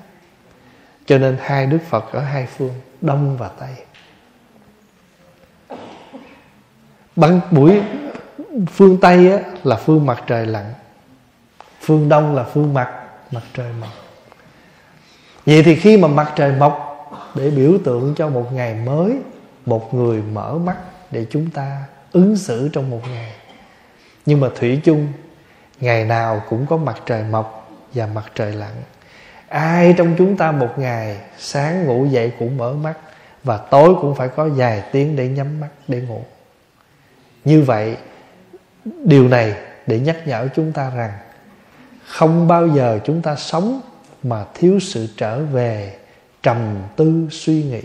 [1.07, 3.75] Cho nên hai đức phật ở hai phương đông và tây.
[7.17, 7.83] Bằng buổi
[8.67, 10.65] phương tây á, là phương mặt trời lặn
[11.81, 12.98] phương đông là phương mặt
[13.31, 13.91] mặt trời mọc.
[15.47, 16.85] Vậy thì khi mà mặt trời mọc,
[17.35, 19.17] để biểu tượng cho một ngày mới,
[19.67, 20.77] một người mở mắt
[21.11, 23.33] để chúng ta ứng xử trong một ngày.
[24.27, 25.13] Nhưng mà thủy chung,
[25.81, 28.73] ngày nào cũng có mặt trời mọc và mặt trời lặn.
[29.49, 32.95] Ai trong chúng ta một ngày sáng ngủ dậy cũng mở mắt
[33.45, 36.25] và tối cũng phải có vài tiếng để nhắm mắt, để ngủ.
[37.45, 37.97] Như vậy,
[38.85, 39.55] điều này
[39.87, 41.11] để nhắc nhở chúng ta rằng
[42.09, 43.81] không bao giờ chúng ta sống
[44.23, 45.99] mà thiếu sự trở về
[46.43, 47.83] trầm tư suy nghĩ.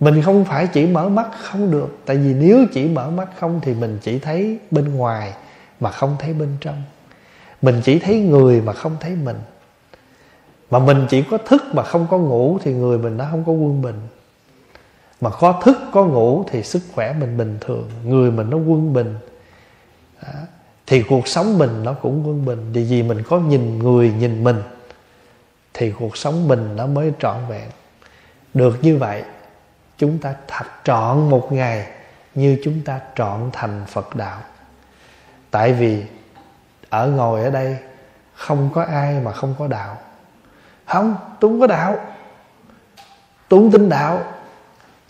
[0.00, 3.60] Mình không phải chỉ mở mắt không được, tại vì nếu chỉ mở mắt không
[3.62, 5.32] thì mình chỉ thấy bên ngoài
[5.80, 6.82] mà không thấy bên trong.
[7.62, 9.36] Mình chỉ thấy người mà không thấy mình.
[10.70, 13.52] Mà mình chỉ có thức mà không có ngủ thì người mình nó không có
[13.52, 14.00] quân bình.
[15.20, 18.92] Mà có thức có ngủ thì sức khỏe mình bình thường, người mình nó quân
[18.92, 19.14] bình.
[20.22, 20.28] Đó
[20.90, 22.72] thì cuộc sống mình nó cũng quân bình.
[22.72, 24.62] Vì vì mình có nhìn người, nhìn mình,
[25.74, 27.70] thì cuộc sống mình nó mới trọn vẹn.
[28.54, 29.24] Được như vậy,
[29.98, 31.86] chúng ta thật trọn một ngày
[32.34, 34.40] như chúng ta trọn thành phật đạo.
[35.50, 36.04] Tại vì
[36.88, 37.76] ở ngồi ở đây
[38.34, 39.98] không có ai mà không có đạo.
[40.86, 41.98] Không tôi không có đạo.
[43.48, 44.22] Tôi không tin đạo.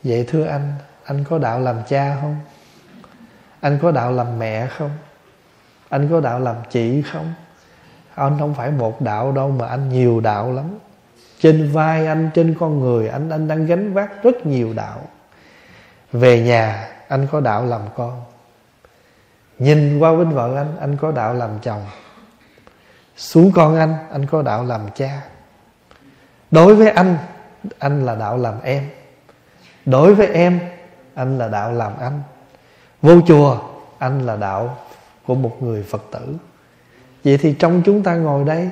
[0.02, 0.72] Vậy thưa anh
[1.04, 2.36] anh có đạo làm cha không?
[3.60, 4.90] Anh có đạo làm mẹ không?
[5.90, 7.34] Anh có đạo làm chị không?
[8.14, 10.78] Anh không phải một đạo đâu mà anh nhiều đạo lắm.
[11.40, 15.00] Trên vai anh, trên con người anh anh đang gánh vác rất nhiều đạo.
[16.12, 18.22] Về nhà, anh có đạo làm con.
[19.58, 21.82] Nhìn qua bên vợ anh anh có đạo làm chồng.
[23.16, 25.22] Xuống con anh anh có đạo làm cha.
[26.50, 27.16] Đối với anh
[27.78, 28.88] anh là đạo làm em.
[29.86, 30.60] Đối với em,
[31.14, 32.22] anh là đạo làm anh.
[33.02, 33.58] Vô chùa,
[33.98, 34.76] anh là đạo
[35.30, 36.34] của một người phật tử.
[37.24, 38.70] Vậy thì trong chúng ta ngồi đây,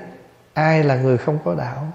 [0.55, 1.93] ai là người không có đạo?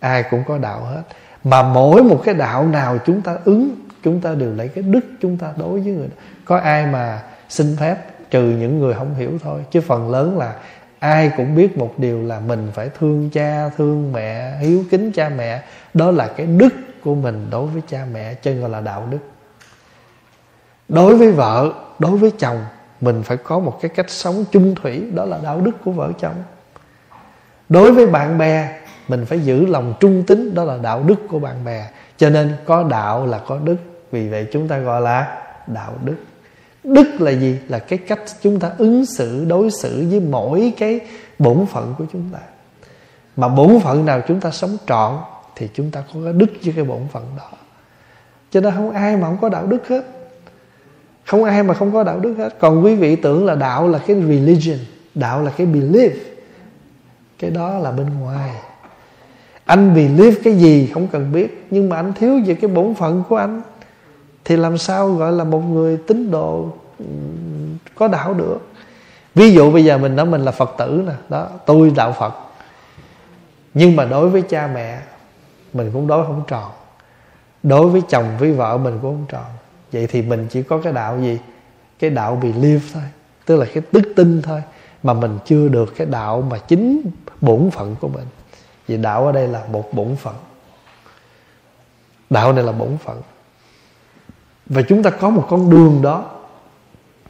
[0.00, 1.02] Ai cũng có đạo hết.
[1.44, 5.00] Mà mỗi một cái đạo nào chúng ta ứng, chúng ta đều lấy cái đức
[5.20, 6.14] chúng ta đối với người đó.
[6.44, 7.96] có ai mà xin phép
[8.30, 9.64] trừ những người không hiểu thôi.
[9.70, 10.54] Chứ phần lớn là
[10.98, 15.28] ai cũng biết một điều là mình phải thương cha, thương mẹ, hiếu kính cha
[15.28, 15.62] mẹ.
[15.94, 19.20] Đó là cái đức của mình đối với cha mẹ chân gọi là đạo đức.
[20.88, 22.58] Đối với vợ, đối với chồng
[23.00, 26.12] mình phải có một cái cách sống chung thủy, đó là đạo đức của vợ
[26.20, 26.34] chồng.
[27.68, 31.38] Đối với bạn bè, mình phải giữ lòng trung tín, đó là đạo đức của
[31.38, 31.86] bạn bè.
[32.16, 33.76] Cho nên có đạo là có đức.
[34.10, 36.16] Vì vậy chúng ta gọi là đạo đức.
[36.84, 37.58] Đức là gì?
[37.68, 41.00] Là cái cách chúng ta ứng xử, đối xử với mỗi cái
[41.38, 42.38] bổn phận của chúng ta.
[43.36, 45.16] Mà bổn phận nào chúng ta sống trọn,
[45.56, 47.50] thì chúng ta có cái đức với cái bổn phận đó.
[48.50, 50.02] Cho nên không ai mà không có đạo đức hết
[51.26, 52.54] không ai mà không có đạo đức hết.
[52.58, 54.78] Còn quý vị tưởng là đạo là cái religion,
[55.14, 56.10] đạo là cái belief.
[57.38, 58.50] Cái đó là bên ngoài.
[59.64, 63.22] Anh believe cái gì không cần biết, nhưng mà anh thiếu về cái bổn phận
[63.28, 63.62] của anh,
[64.44, 66.68] thì làm sao gọi là một người tín đồ
[67.94, 68.58] có đạo được?
[69.34, 72.34] Ví dụ bây giờ mình nói mình là phật tử nè, đó, tôi đạo phật.
[73.74, 75.00] Nhưng mà đối với cha mẹ,
[75.72, 76.70] mình cũng đối không tròn.
[77.62, 79.44] Đối với chồng với vợ, mình cũng không tròn
[79.92, 81.38] vậy thì mình chỉ có cái đạo gì?
[81.98, 83.02] Cái đạo believe thôi.
[83.46, 84.62] Tức là cái đức tin thôi.
[85.02, 87.10] Mà mình chưa được cái đạo mà chính
[87.40, 88.26] bổn phận của mình.
[88.86, 90.34] Vì đạo ở đây là một bổn phận.
[92.30, 93.22] Đạo này là bổn phận.
[94.66, 96.30] Và chúng ta có một con đường đó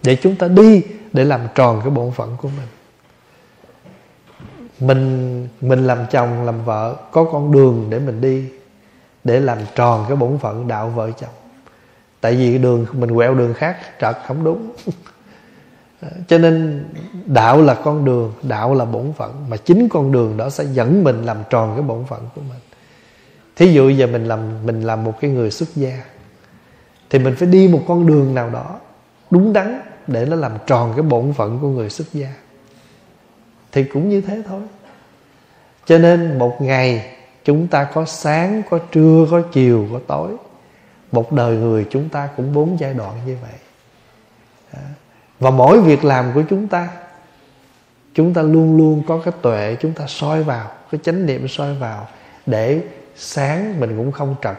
[0.02, 0.82] để chúng ta đi
[1.12, 2.68] để làm tròn cái bổn phận của mình.
[4.80, 8.44] Mình mình làm chồng, làm vợ có con đường để mình đi
[9.24, 11.30] để làm tròn cái bổn phận đạo vợ chồng
[12.26, 14.70] tại vì đường, mình quẹo đường khác, trật không đúng.
[16.28, 16.84] Cho nên
[17.26, 21.04] đạo là con đường, đạo là bổn phận, mà chính con đường đó sẽ dẫn
[21.04, 22.58] mình làm tròn cái bổn phận của mình.
[23.56, 26.02] Thí dụ giờ mình làm mình làm một cái người xuất gia,
[27.10, 28.80] thì mình phải đi một con đường nào đó
[29.30, 32.28] đúng đắn để nó làm tròn cái bổn phận của người xuất gia.
[33.72, 34.60] Thì cũng như thế thôi.
[35.84, 40.36] Cho nên một ngày chúng ta có sáng, có trưa, có chiều, có tối
[41.12, 43.58] một đời người chúng ta cũng bốn giai đoạn như vậy.
[45.40, 46.88] Và mỗi việc làm của chúng ta
[48.14, 51.74] chúng ta luôn luôn có cái tuệ chúng ta soi vào, cái chánh niệm soi
[51.74, 52.08] vào
[52.46, 52.80] để
[53.16, 54.56] sáng mình cũng không trật,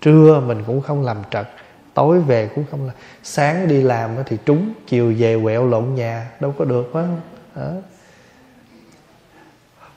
[0.00, 1.46] trưa mình cũng không làm trật,
[1.94, 2.92] tối về cũng không là
[3.22, 7.20] sáng đi làm thì trúng, chiều về quẹo lộn nhà, đâu có được, phải không?
[7.54, 7.70] Đó.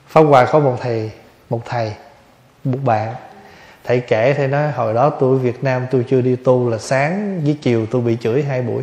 [0.08, 1.10] Pháp Hòa có một thầy
[1.50, 1.92] một thầy,
[2.64, 3.14] một bạn
[3.86, 6.78] thầy kể thầy nói hồi đó tôi ở Việt Nam tôi chưa đi tu là
[6.78, 8.82] sáng với chiều tôi bị chửi hai buổi.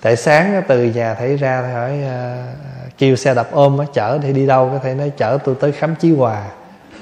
[0.00, 4.32] Tại sáng từ nhà thầy ra thầy hỏi uh, kêu xe đập ôm chở thì
[4.32, 4.68] đi đâu?
[4.70, 6.44] Cái thầy nói chở tôi tới khám chí hòa.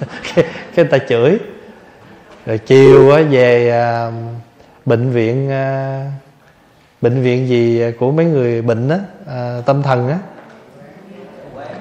[0.34, 1.38] Cái, cái ta chửi.
[2.46, 4.14] Rồi chiều về uh,
[4.86, 6.12] bệnh viện uh,
[7.00, 10.18] bệnh viện gì của mấy người bệnh á uh, tâm thần á.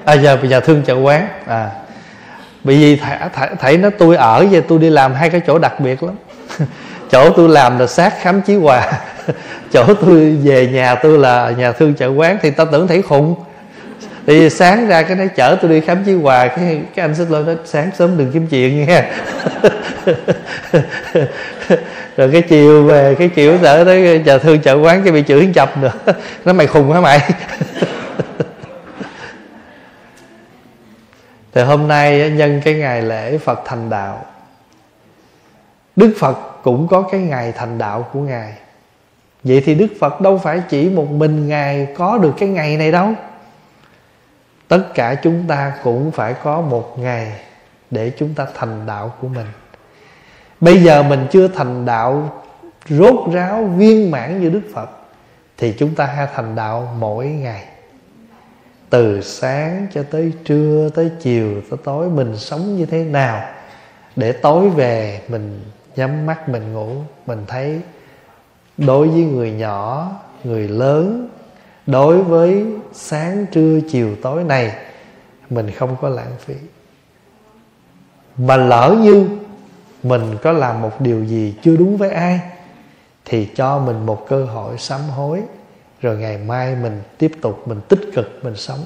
[0.04, 1.85] À giờ bây giờ thương chợ quán à
[2.66, 5.58] bởi vì thầy, thầy, thầy nói tôi ở và tôi đi làm hai cái chỗ
[5.58, 6.14] đặc biệt lắm.
[7.10, 8.92] Chỗ tôi làm là sát khám chí hòa.
[9.72, 13.34] Chỗ tôi về nhà tôi là nhà thương chợ quán thì tao tưởng thấy khùng.
[14.26, 16.48] Thì sáng ra cái nó chở tôi đi khám chí hòa.
[16.48, 19.02] Cái cái anh xích lôi nói sáng sớm đừng kiếm chuyện nghe
[22.16, 25.48] rồi cái chiều về cái chiều sợ tới nhà thương chợ quán cái bị chửi
[25.54, 25.92] chập nữa.
[26.44, 27.20] Nó mày khùng hả mày.
[31.56, 34.24] Thì hôm nay nhân cái ngày lễ Phật thành đạo,
[35.96, 38.52] Đức Phật cũng có cái ngày thành đạo của Ngài.
[39.44, 42.92] Vậy thì Đức Phật đâu phải chỉ một mình Ngài có được cái ngày này
[42.92, 43.10] đâu.
[44.68, 47.32] Tất cả chúng ta cũng phải có một ngày
[47.90, 49.46] để chúng ta thành đạo của mình.
[50.60, 52.42] Bây giờ mình chưa thành đạo
[52.88, 54.90] rốt ráo viên mãn như đức phật,
[55.56, 57.64] thì chúng ta hay thành đạo mỗi ngày
[58.90, 63.48] từ sáng cho tới trưa, tới chiều, tới tối mình sống như thế nào?
[64.16, 65.60] Để tối về mình
[65.96, 66.88] nhắm mắt, mình ngủ,
[67.26, 67.80] mình thấy
[68.76, 70.12] đối với người nhỏ,
[70.44, 71.28] người lớn,
[71.86, 74.74] đối với sáng, trưa, chiều, tối này,
[75.50, 76.54] mình không có lãng phí.
[78.36, 79.28] Mà lỡ như
[80.02, 82.40] mình có làm một điều gì chưa đúng với ai,
[83.24, 85.42] thì cho mình một cơ hội sám hối
[86.00, 88.84] rồi ngày mai mình tiếp tục, mình tích cực, mình sống.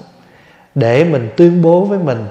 [0.75, 2.27] Để mình tuyên bố với mình,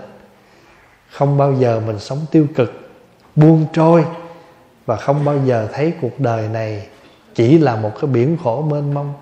[1.09, 2.91] không bao giờ mình sống tiêu cực,
[3.35, 4.05] buông trôi.
[4.85, 6.87] Và không bao giờ thấy cuộc đời này
[7.35, 9.13] chỉ là một cái biển khổ mênh mông.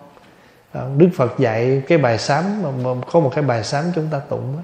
[0.98, 2.46] Đức phật dạy cái bài sám
[3.12, 4.62] có một cái bài sám chúng ta tụng đó.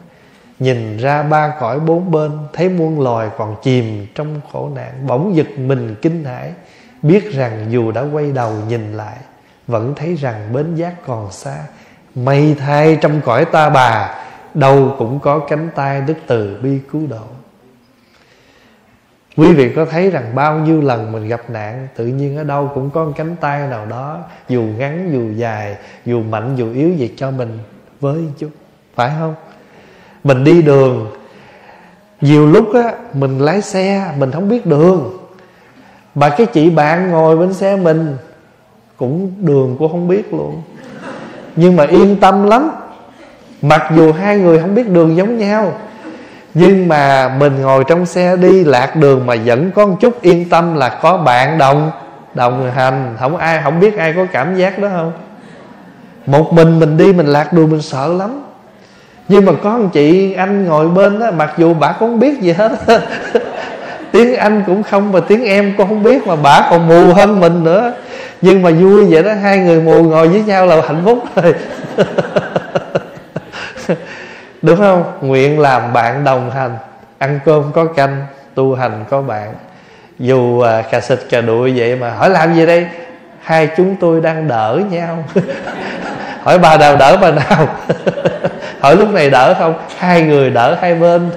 [0.60, 5.36] nhìn ra ba cõi bốn bên, thấy muôn loài còn chìm trong khổ nạn, bỗng
[5.36, 6.54] giật mình kinh hãi,
[7.02, 9.18] biết rằng dù đã quay đầu nhìn lại
[9.68, 11.58] vẫn thấy rằng bến giác còn xa.
[12.16, 14.16] Mây thay trong cõi ta bà,
[14.54, 17.24] đâu cũng có cánh tay đức từ bi cứu độ.
[19.38, 22.72] Quý vị có thấy rằng bao nhiêu lần mình gặp nạn, tự nhiên ở đâu
[22.76, 26.90] cũng có một cánh tay nào đó, dù ngắn, dù dài, dù mạnh, dù yếu
[26.90, 27.60] gì cho mình
[28.00, 28.50] với chút
[28.96, 29.36] phải không?
[30.24, 31.12] Mình đi đường,
[32.22, 35.18] nhiều lúc á, mình lái xe, mình không biết đường.
[36.16, 38.18] Mà cái chị bạn ngồi bên xe mình
[39.04, 40.62] cũng đường cô không biết luôn.
[41.56, 42.72] Nhưng mà yên tâm lắm.
[43.62, 45.74] Mặc dù hai người không biết đường giống nhau,
[46.54, 50.50] nhưng mà mình ngồi trong xe đi, lạc đường mà vẫn có một chút yên
[50.50, 51.92] tâm là có bạn đồng
[52.34, 53.16] đồng hành.
[53.20, 55.12] Không ai, không biết ai có cảm giác đó không?
[56.26, 58.44] Một mình mình đi, mình lạc đường, mình sợ lắm.
[59.28, 62.42] Nhưng mà có một chị anh ngồi bên đó, mặc dù bà cũng không biết
[62.42, 62.72] gì hết.
[64.12, 67.40] Tiếng anh cũng không và tiếng em cũng không biết, mà bà còn mù hơn
[67.40, 67.94] mình nữa
[68.44, 71.56] nhưng mà vui vậy đó hai người mù ngồi với nhau là hạnh phúc rồi.
[74.62, 75.04] Đúng không?
[75.22, 76.78] Nguyện làm bạn đồng hành.
[77.18, 78.26] Ăn cơm có canh
[78.56, 79.54] tu hành có bạn.
[80.20, 82.88] Dù à, cà xịt cà đuổi vậy mà hỏi làm gì đây?
[83.42, 85.24] Hai chúng tôi đang đỡ nhau.
[86.44, 87.68] Hỏi bà nào đỡ bà nào?
[88.80, 89.74] Hỏi lúc này đỡ không?
[89.98, 91.30] Hai người đỡ hai bên.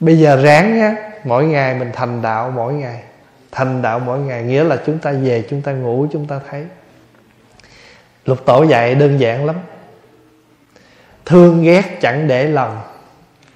[0.00, 0.94] Bây giờ ráng nhé
[1.24, 3.02] mỗi ngày mình thành đạo mỗi ngày.
[3.52, 6.64] Thành đạo mỗi ngày, nghĩa là chúng ta về, chúng ta ngủ, chúng ta thấy.
[8.24, 9.56] Lục tổ dạy đơn giản lắm.
[11.26, 12.80] Thương ghét chẳng để lòng,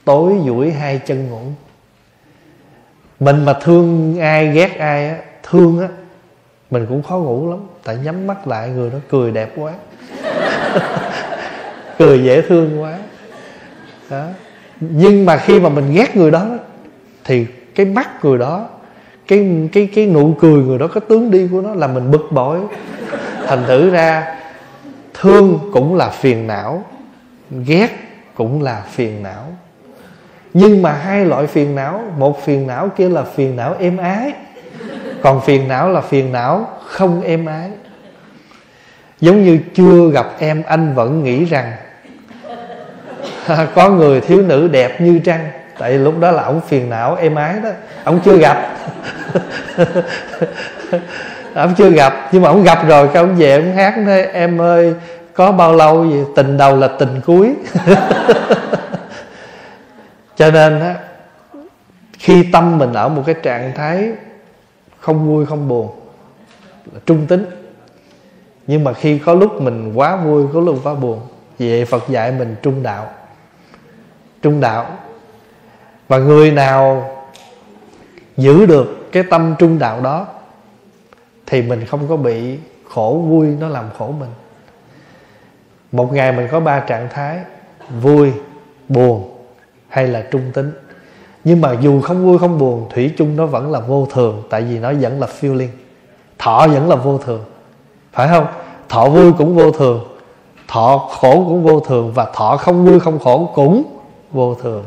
[0.05, 1.43] tối duỗi hai chân ngủ.
[3.21, 5.89] Mình mà thương ai, ghét ai á, thương á,
[6.71, 7.61] mình cũng khó ngủ lắm.
[7.85, 9.73] Tại nhắm mắt lại, người đó cười đẹp quá.
[11.99, 12.99] Cười dễ thương quá.
[14.11, 14.27] Đó.
[14.81, 16.47] Nhưng mà khi mà mình ghét người đó
[17.25, 18.69] thì cái mắt người đó,
[19.29, 22.29] cái cái cái nụ cười người đó, cái tướng đi của nó là mình bực
[22.31, 22.61] bội.
[23.47, 24.37] Thành thử ra,
[25.15, 26.85] thương cũng là phiền não,
[27.67, 27.89] ghét
[28.35, 29.45] cũng là phiền não.
[30.55, 34.33] Nhưng mà hai loại phiền não, một phiền não kia là phiền não êm ái,
[35.23, 37.71] còn phiền não là phiền não không êm ái.
[39.21, 41.73] Giống như chưa gặp em, anh vẫn nghĩ rằng,
[43.75, 45.49] có người thiếu nữ đẹp như trăng
[45.79, 47.71] tại lúc đó là ông phiền não, êm ái đó.
[48.05, 48.77] Ông chưa gặp.
[51.55, 54.61] Ông chưa gặp, nhưng mà ông gặp rồi, cái ông về ông hát nói, em
[54.61, 54.95] ơi,
[55.35, 57.55] có bao lâu gì tình đầu là tình cuối.
[60.37, 60.95] Cho nên á,
[62.19, 64.13] khi tâm mình ở một cái trạng thái
[65.01, 65.89] không vui, không buồn,
[66.93, 67.47] là trung tính.
[68.67, 71.21] Nhưng mà khi có lúc mình quá vui, có lúc quá buồn
[71.59, 73.11] vì Phật dạy mình trung đạo.
[74.43, 74.87] Trung đạo
[76.09, 77.11] và người nào
[78.37, 80.27] giữ được cái tâm trung đạo đó
[81.47, 84.31] thì mình không có bị khổ vui, nó làm khổ mình.
[85.93, 87.39] Một ngày mình có ba trạng thái,
[88.01, 88.33] vui,
[88.89, 89.31] buồn
[89.89, 90.73] hay là trung tính.
[91.45, 94.63] Nhưng mà dù không vui không buồn, thủy chung nó vẫn là vô thường, tại
[94.63, 95.69] vì nó vẫn là feeling.
[96.39, 97.45] Thọ vẫn là vô thường,
[98.13, 98.47] phải không?
[98.89, 100.05] Thọ vui cũng vô thường,
[100.69, 103.85] thọ khổ cũng vô thường, và thọ không vui không khổ cũng
[104.33, 104.85] vô thường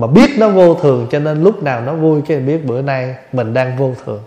[0.00, 3.14] mà biết nó vô thường cho nên lúc nào nó vui cái biết bữa nay
[3.32, 4.20] mình đang vô thường.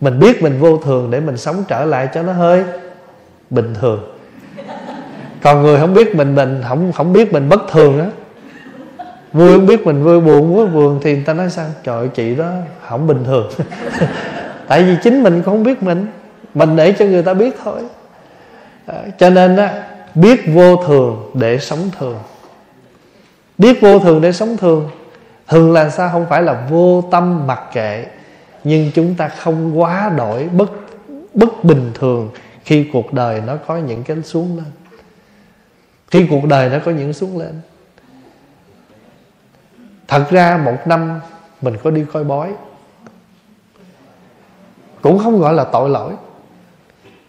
[0.00, 2.64] Mình biết mình vô thường để mình sống trở lại cho nó hơi
[3.50, 4.00] bình thường.
[5.42, 8.06] Còn người không biết mình mình không không biết mình bất thường á.
[9.32, 11.66] Vui không biết mình vui buồn quá buồn thì người ta nói sao?
[11.84, 12.50] Trời chị đó
[12.88, 13.50] không bình thường.
[14.68, 16.06] Tại vì chính mình cũng không biết mình.
[16.54, 17.80] Mình để cho người ta biết thôi.
[18.86, 19.82] À, cho nên á
[20.14, 22.16] biết vô thường để sống thường
[23.58, 24.90] biết vô thường để sống thường.
[25.48, 26.10] Thường là sao?
[26.12, 28.06] Không phải là vô tâm mặc kệ,
[28.64, 30.70] nhưng chúng ta không quá đổi bất
[31.34, 32.30] bất bình thường
[32.64, 34.66] khi cuộc đời nó có những cái xuống lên.
[36.10, 37.60] Khi cuộc đời nó có những xuống lên.
[40.08, 41.20] Thật ra một năm
[41.62, 42.52] mình có đi coi bói.
[45.02, 46.12] Cũng không gọi là tội lỗi.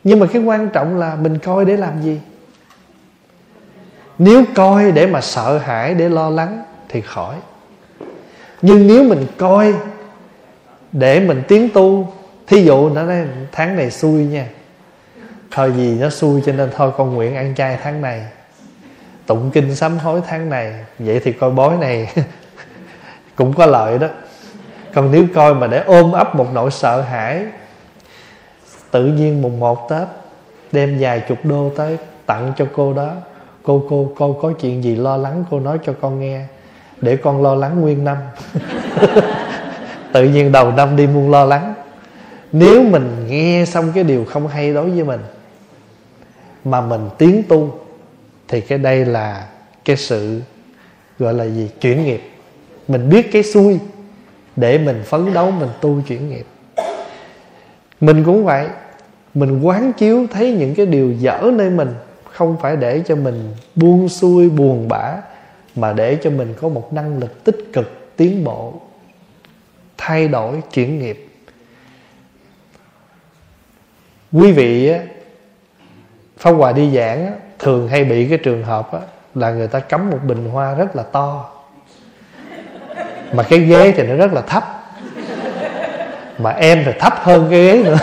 [0.04, 2.20] Nhưng mà cái quan trọng là mình coi để làm gì?
[4.18, 7.36] Nếu coi để mà sợ hãi, để lo lắng thì khỏi.
[8.62, 9.74] Nhưng nếu mình coi
[10.92, 12.14] để mình tiến tu,
[12.48, 13.18] thí dụ nó nói
[13.52, 14.48] tháng này xui nha.
[15.52, 18.26] Thôi gì nó xui cho nên thôi con nguyện ăn chay tháng này.
[19.26, 20.74] Tụng kinh sám hối tháng này.
[21.00, 22.14] Vậy thì coi bói này
[23.36, 24.08] cũng có lợi đó.
[24.94, 27.46] Còn nếu coi mà để ôm ấp một nỗi sợ hãi,
[28.92, 30.08] tự nhiên mùng một tết
[30.72, 33.14] đem vài chục đô tới tặng cho cô đó
[33.66, 35.44] cô cô cô có chuyện gì lo lắng?
[35.52, 36.46] Cô nói cho con nghe.
[37.02, 38.18] Để con lo lắng nguyên năm.
[40.14, 41.74] Tự nhiên đầu năm đi muôn lo lắng.
[42.52, 45.20] Nếu mình nghe xong cái điều không hay đối với mình,
[46.64, 47.80] mà mình tiến tu,
[48.48, 49.48] thì cái đây là
[49.86, 50.42] cái sự
[51.20, 51.70] gọi là gì?
[51.82, 52.22] Chuyển nghiệp.
[52.88, 53.80] Mình biết cái xui
[54.56, 56.46] để mình phấn đấu, mình tu chuyển nghiệp.
[58.02, 58.68] Mình cũng vậy.
[59.34, 61.94] Mình quán chiếu thấy những cái điều dở nơi mình
[62.36, 65.18] không phải để cho mình buông xuôi, buồn bã,
[65.76, 68.74] mà để cho mình có một năng lực tích cực, tiến bộ,
[69.98, 71.28] thay đổi, chuyển nghiệp.
[74.32, 74.94] Quý vị
[76.38, 78.90] phong Hòa đi giảng thường hay bị cái trường hợp
[79.36, 81.52] là người ta cắm một bình hoa rất là to.
[83.34, 84.64] Mà cái ghế thì nó rất là thấp.
[86.38, 87.98] Mà em thì thấp hơn cái ghế nữa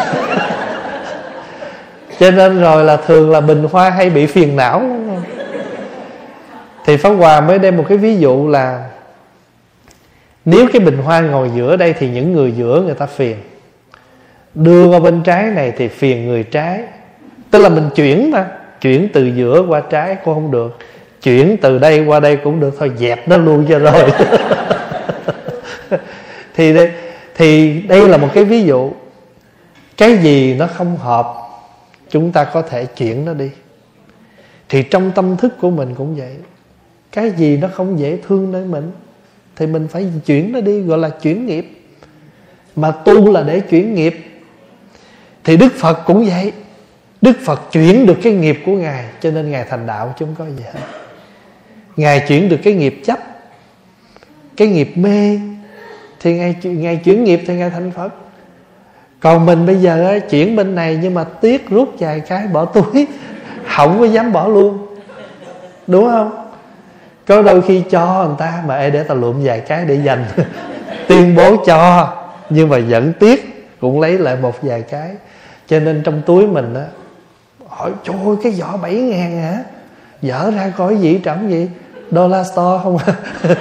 [2.18, 4.82] cho nên rồi là thường là bình hoa hay bị phiền não.
[6.84, 8.88] Thì pháp hòa mới đem một cái ví dụ là
[10.44, 13.36] nếu cái bình hoa ngồi giữa đây thì những người giữa người ta phiền.
[14.54, 16.80] Đưa qua bên trái này thì phiền người trái.
[17.50, 18.46] Tức là mình chuyển mà
[18.80, 20.78] chuyển từ giữa qua trái cũng không được.
[21.22, 24.10] Chuyển từ đây qua đây cũng được thôi dẹp nó luôn cho rồi.
[26.54, 26.90] Thì đây,
[27.34, 28.92] thì đây là một cái ví dụ.
[29.96, 31.41] Cái gì nó không hợp
[32.12, 33.50] chúng ta có thể chuyển nó đi.
[34.68, 36.36] Thì trong tâm thức của mình cũng vậy.
[37.12, 38.92] Cái gì nó không dễ thương nơi mình,
[39.56, 41.66] thì mình phải chuyển nó đi, gọi là chuyển nghiệp.
[42.76, 44.16] Mà tu là để chuyển nghiệp.
[45.44, 46.52] Thì đức phật cũng vậy.
[47.20, 50.34] Đức phật chuyển được cái nghiệp của ngài, cho nên ngài thành đạo, chứ không
[50.38, 50.80] có gì hết.
[51.96, 53.18] Ngài chuyển được cái nghiệp chấp,
[54.56, 55.38] cái nghiệp mê,
[56.20, 58.14] thì ngài ngài chuyển nghiệp thì ngài thành phật
[59.22, 63.06] còn mình bây giờ chuyển bên này nhưng mà tiếc rút vài cái bỏ túi,
[63.76, 64.86] không có dám bỏ luôn.
[65.86, 66.48] Đúng không?
[67.26, 70.24] Có đôi khi cho người ta mà ê, để tao lượm vài cái để dành
[71.08, 72.12] tuyên bố cho.
[72.50, 75.10] Nhưng mà vẫn tiếc, cũng lấy lại một vài cái.
[75.66, 76.84] Cho nên trong túi mình á,
[77.68, 79.58] hỏi, trời ơi, cái giỏ bảy ngàn hả?
[80.22, 81.68] Dở ra coi gì trẫm gì
[82.10, 82.98] dollar store không?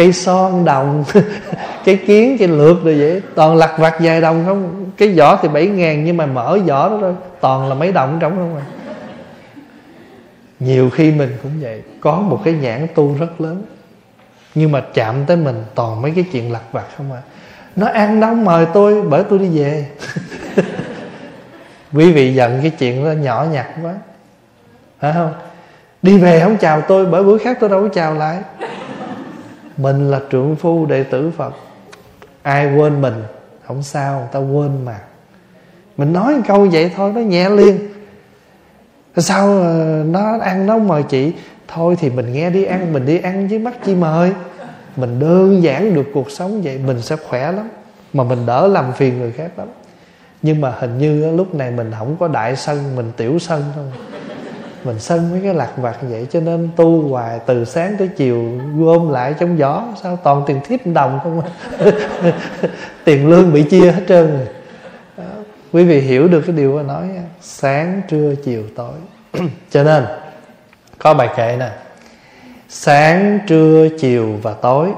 [0.00, 1.04] cây son đồng
[1.84, 3.22] cái kiến cái lược rồi vậy.
[3.34, 4.90] Toàn lặt vặt vài đồng không?
[4.96, 8.18] Cái vỏ thì bảy ngàn nhưng mà mở vỏ đó thôi, toàn là mấy đồng
[8.20, 8.64] trong không à?
[10.60, 11.82] Nhiều khi mình cũng vậy.
[12.00, 13.62] Có một cái nhãn tu rất lớn
[14.54, 17.22] nhưng mà chạm tới mình toàn mấy cái chuyện lặt vặt không à?
[17.76, 19.86] Nó ăn đâu mời tôi bởi tôi đi về.
[21.92, 23.92] Quý vị giận cái chuyện đó nhỏ nhặt quá.
[25.00, 25.32] Phải không?
[26.02, 28.38] Đi về không chào tôi bởi bữa khác tôi đâu có chào lại
[29.82, 31.54] mình là trượng phu đệ tử phật.
[32.42, 33.22] Ai quên mình
[33.66, 34.98] không sao ta quên mà.
[35.96, 37.78] Mình nói một câu vậy thôi, nó nhẹ liền.
[39.16, 41.32] Sao ờ, nó ăn nó mời chị?
[41.68, 44.32] Thôi thì mình nghe đi ăn, mình đi ăn với mắt chi mời.
[44.96, 47.68] Mình đơn giản được cuộc sống vậy, mình sẽ khỏe lắm.
[48.12, 49.68] Mà mình đỡ làm phiền người khác lắm.
[50.42, 53.84] Nhưng mà hình như lúc này mình không có đại sân, mình tiểu sân thôi
[54.84, 58.44] mình sân mấy cái lạc vặt vậy cho nên tu hoài từ sáng tới chiều
[58.78, 59.84] gom lại trong gió.
[60.02, 61.50] Sao toàn tiền thiếp đồng không à?
[63.04, 64.46] tiền lương bị chia hết trơn rồi.
[65.16, 65.24] Đó.
[65.72, 67.08] quý vị hiểu được cái điều mà nói
[67.40, 68.94] sáng, trưa, chiều, tối.
[69.70, 70.04] Cho nên,
[70.98, 71.70] có bài kệ nè.
[72.68, 74.88] Sáng, trưa, chiều và tối,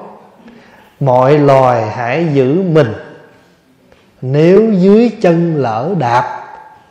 [1.00, 2.92] mọi loài hãy giữ mình.
[4.22, 6.42] Nếu dưới chân lỡ đạp,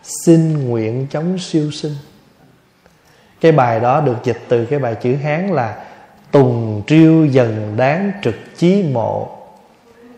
[0.03, 1.93] xin nguyện chống siêu sinh
[3.41, 5.75] cái bài đó được dịch từ cái bài chữ hán là
[6.31, 9.29] tùng triêu dần đáng trực chí mộ,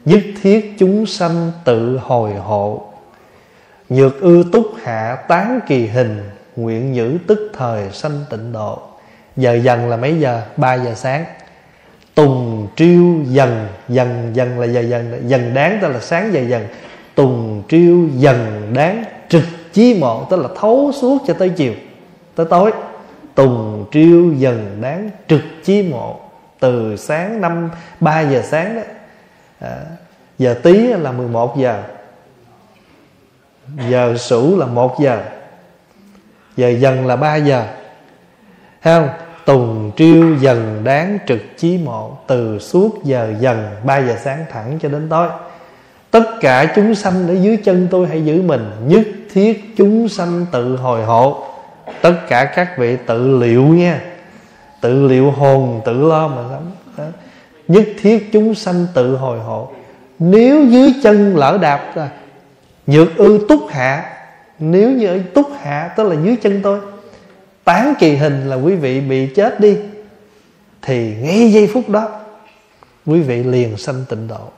[0.05, 2.81] nhất thiết chúng sanh tự hồi hộ.
[3.89, 8.79] Nhược ư túc hạ tán kỳ hình, nguyện giữ tức thời sanh tịnh độ.
[9.35, 10.41] Giờ dần là mấy giờ?
[10.57, 11.25] 3 giờ sáng.
[12.15, 16.67] Tùng triêu dần dần dần là giờ dần dần đáng tức là sáng giờ dần.
[17.15, 19.43] Tùng triêu dần đáng trực
[19.73, 21.73] chí mộ, tức là thấu suốt cho tới chiều,
[22.35, 22.71] tới tối
[23.35, 26.19] tùng triêu dần đáng trực chí mộ.
[26.59, 27.69] Từ sáng năm
[27.99, 28.81] ba giờ sáng đó.
[29.59, 29.77] À,
[30.37, 31.83] giờ tí là 11 giờ.
[33.89, 35.23] Giờ sủ là 1 giờ.
[36.57, 37.65] Giờ dần là 3 giờ.
[38.81, 39.09] Thấy không?
[39.45, 42.17] Tùng triêu dần đáng trực chí mộ.
[42.27, 45.27] Từ suốt giờ dần 3 giờ sáng thẳng cho đến tối.
[46.11, 48.71] Tất cả chúng sanh ở dưới chân tôi hãy giữ mình.
[48.87, 51.43] Nhất thiết chúng sanh tự hồi hộ.
[52.01, 54.01] Tất cả các vị tự liệu nha.
[54.81, 56.61] Tự liệu hồn, tự lo mà lắm.
[57.67, 59.71] Nhất thiết chúng sanh tự hồi hộ.
[60.19, 62.09] Nếu dưới chân lỡ đạp là
[62.87, 64.13] Nhược ư túc hạ.
[64.59, 66.79] Nếu như ở túc hạ, Tức là dưới chân tôi,
[67.63, 69.77] Tán kỳ hình là quý vị bị chết đi,
[70.81, 72.09] Thì ngay giây phút đó,
[73.05, 74.49] Quý vị liền sanh tịnh độ.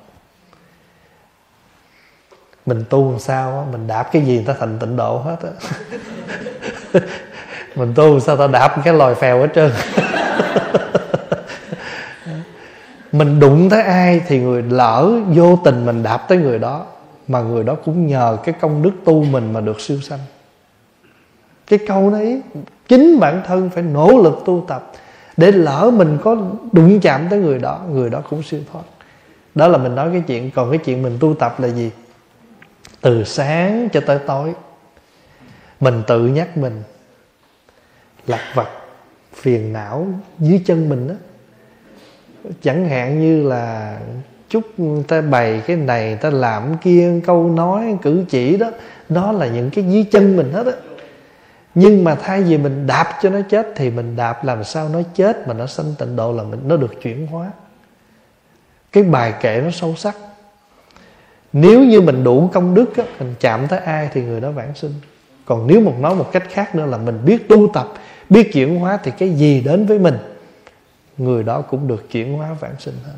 [2.65, 5.37] Mình tu làm sao á, Mình đạp cái gì người ta thành tịnh độ hết
[5.41, 5.49] á.
[7.75, 9.71] Mình tu làm sao ta đạp cái lòi phèo hết trơn.
[13.11, 16.85] Mình đụng tới ai Thì người lỡ vô tình mình đạp tới người đó,
[17.27, 20.19] Mà người đó cũng nhờ cái công đức tu mình Mà được siêu sanh.
[21.67, 22.41] Cái câu đấy,
[22.87, 24.91] chính bản thân phải nỗ lực tu tập
[25.37, 26.37] để lỡ mình có
[26.71, 28.83] đụng chạm tới người đó người đó cũng siêu thoát.
[29.55, 31.91] Đó là mình nói cái chuyện, còn cái chuyện mình tu tập là gì?
[33.05, 34.53] Từ sáng cho tới tối.
[35.79, 36.83] Mình tự nhắc mình
[38.27, 38.67] lặt vặt
[39.33, 40.07] phiền não
[40.39, 41.13] dưới chân mình đó
[42.61, 43.99] chẳng hạn như là
[44.49, 44.63] chút
[45.07, 48.71] ta bày cái này, ta làm kia, câu nói, cử chỉ đó
[49.09, 50.73] đó là những cái dưới chân mình hết á.
[51.75, 55.01] Nhưng mà thay vì mình đạp cho nó chết thì mình đạp làm sao nó
[55.15, 57.51] chết mà nó sanh tịnh độ là mình, nó được chuyển hóa.
[58.91, 60.15] Cái bài kệ nó sâu sắc
[61.57, 64.75] nếu như mình đủ công đức á, mình chạm tới ai thì người đó vãng
[64.75, 64.93] sinh.
[65.45, 67.87] Còn nếu một nói một cách khác nữa là mình biết tu tập
[68.29, 70.17] biết chuyển hóa thì cái gì đến với mình
[71.17, 73.13] người đó cũng được chuyển hóa vãng sinh hết.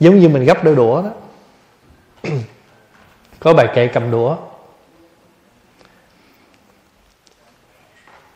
[0.00, 1.10] Giống như mình gấp đôi đũa đó.
[3.40, 4.36] Có bài kệ cầm đũa.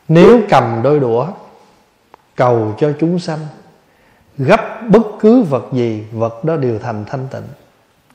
[0.07, 1.27] Nếu cầm đôi đũa
[2.35, 3.39] Cầu cho chúng sanh
[4.37, 7.60] Gấp bất cứ vật gì Vật đó đều thành thanh tịnh.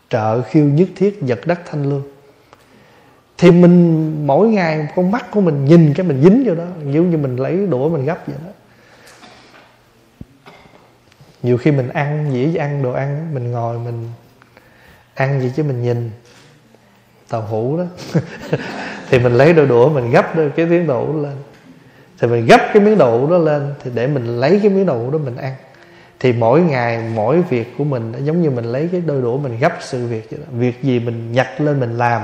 [0.09, 2.03] Trợ khiêu nhất thiết giật đất thanh lương.
[3.39, 7.11] Thì mình, mỗi ngày Con mắt của mình nhìn cái mình dính vô đó, Giống
[7.11, 8.51] như mình lấy đũa mình gấp vậy đó.
[11.43, 14.09] Nhiều khi mình ăn, dĩ ăn đồ ăn, Mình ngồi mình
[15.15, 16.11] Ăn gì chứ mình nhìn.
[17.29, 17.85] Tàu hũ đó.
[19.11, 21.37] Thì mình lấy đôi đũa mình gấp đôi cái tiếng đậu lên.
[22.19, 25.11] Thì mình gấp cái miếng đậu đó lên, thì để mình lấy cái miếng đậu
[25.11, 25.55] đó mình ăn
[26.21, 29.59] thì mỗi ngày, mỗi việc của mình, giống như mình lấy cái đôi đũa mình
[29.59, 30.47] gấp sự việc vậy đó.
[30.53, 32.23] việc gì mình nhặt lên mình làm,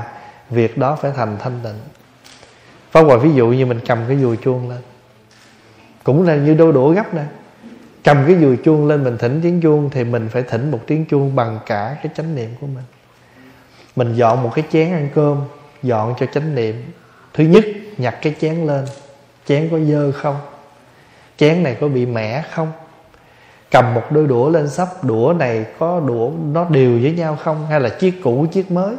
[0.51, 1.79] việc đó phải thành thanh tịnh.
[2.91, 4.79] Pháp Hòa ví dụ như mình cầm cái dùi chuông lên.
[6.05, 7.25] Cũng là như đôi đũa gấp nè.
[8.05, 11.05] Cầm cái dùi chuông lên mình thỉnh tiếng chuông Thì mình phải thỉnh một tiếng
[11.05, 12.85] chuông bằng cả cái chánh niệm của mình.
[13.97, 15.41] Mình dọn một cái chén ăn cơm,
[15.83, 16.85] Dọn cho chánh niệm.
[17.35, 17.65] Thứ nhất,
[17.99, 18.85] nhặt cái chén lên.
[19.47, 20.37] Chén có dơ không?
[21.37, 22.73] Chén này có bị mẻ không?
[23.73, 27.67] Cầm một đôi đũa lên sắp, đũa này có đũa nó đều với nhau không?
[27.67, 28.97] Hay là chiếc cũ, chiếc mới?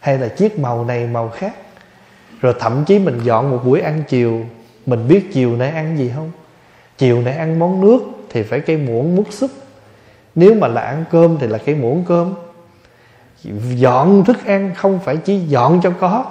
[0.00, 1.54] Hay là chiếc màu này, màu khác?
[2.40, 4.40] Rồi thậm chí mình dọn một buổi ăn chiều,
[4.86, 6.30] mình biết chiều nay ăn gì không?
[6.98, 7.98] Chiều nay ăn món nước
[8.30, 9.50] thì phải cây muỗng múc súp.
[10.34, 12.34] Nếu mà là ăn cơm thì là cây muỗng cơm.
[13.74, 16.24] Dọn thức ăn không phải chỉ dọn cho có,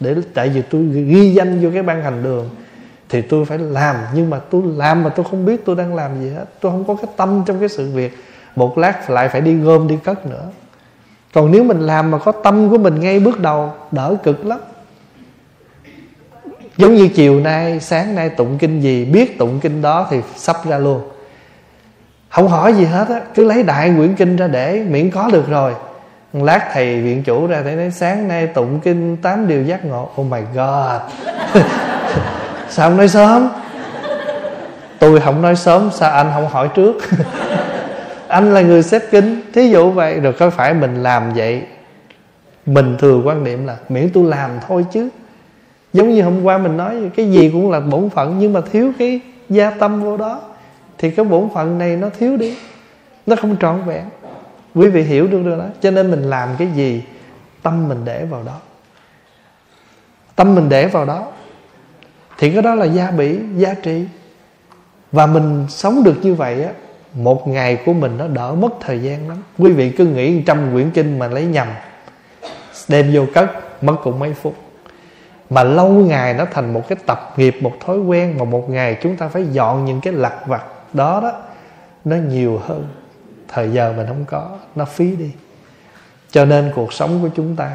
[0.00, 2.50] để tại vì tôi ghi danh vô cái ban hành đường
[3.12, 3.96] thì tôi phải làm.
[4.14, 6.44] Nhưng mà tôi làm mà tôi không biết tôi đang làm gì hết.
[6.60, 8.18] Tôi không có cái tâm trong cái sự việc.
[8.56, 10.44] Một lát lại phải đi gom, đi cất nữa.
[11.34, 14.60] Còn nếu mình làm mà có tâm của mình ngay bước đầu, đỡ cực lắm.
[16.76, 20.56] Giống như chiều nay, sáng nay tụng kinh gì, biết tụng kinh đó thì sắp
[20.68, 21.02] ra luôn.
[22.28, 25.48] Không hỏi gì hết á, cứ lấy đại quyển kinh ra để, miễn có được
[25.48, 25.74] rồi.
[26.32, 30.10] Lát thầy viện chủ ra thấy nói, sáng nay tụng kinh tám điều giác ngộ.
[30.20, 31.00] Oh my god.
[32.72, 33.48] sao không nói sớm?
[34.98, 36.96] Tôi không nói sớm sao anh không hỏi trước?
[38.28, 41.62] Anh là người xếp kính, thí dụ vậy rồi có phải mình làm vậy?
[42.66, 45.08] Mình thừa quan niệm là miễn tôi làm thôi chứ.
[45.92, 48.92] Giống như hôm qua mình nói cái gì cũng là bổn phận nhưng mà thiếu
[48.98, 50.40] cái gia tâm vô đó
[50.98, 52.56] thì cái bổn phận này nó thiếu đi.
[53.26, 54.04] Nó không trọn vẹn.
[54.74, 55.64] Quý vị hiểu được rồi đó.
[55.80, 57.02] Cho nên mình làm cái gì
[57.62, 58.56] tâm mình để vào đó.
[60.36, 61.26] Tâm mình để vào đó
[62.38, 64.04] thì cái đó là gia bỉ, giá trị.
[65.12, 66.70] Và mình sống được như vậy á,
[67.14, 69.42] một ngày của mình nó đỡ mất thời gian lắm.
[69.58, 71.68] Quý vị cứ nghĩ trăm quyển kinh mà lấy nhầm,
[72.88, 73.50] đem vô cất,
[73.82, 74.56] mất cũng mấy phút.
[75.50, 78.98] Mà lâu ngày nó thành một cái tập nghiệp, một thói quen mà một ngày
[79.02, 81.32] chúng ta phải dọn những cái lặt vặt đó đó,
[82.04, 82.88] nó nhiều hơn.
[83.48, 85.30] Thời giờ mình không có, nó phí đi.
[86.30, 87.70] Cho nên cuộc sống của chúng ta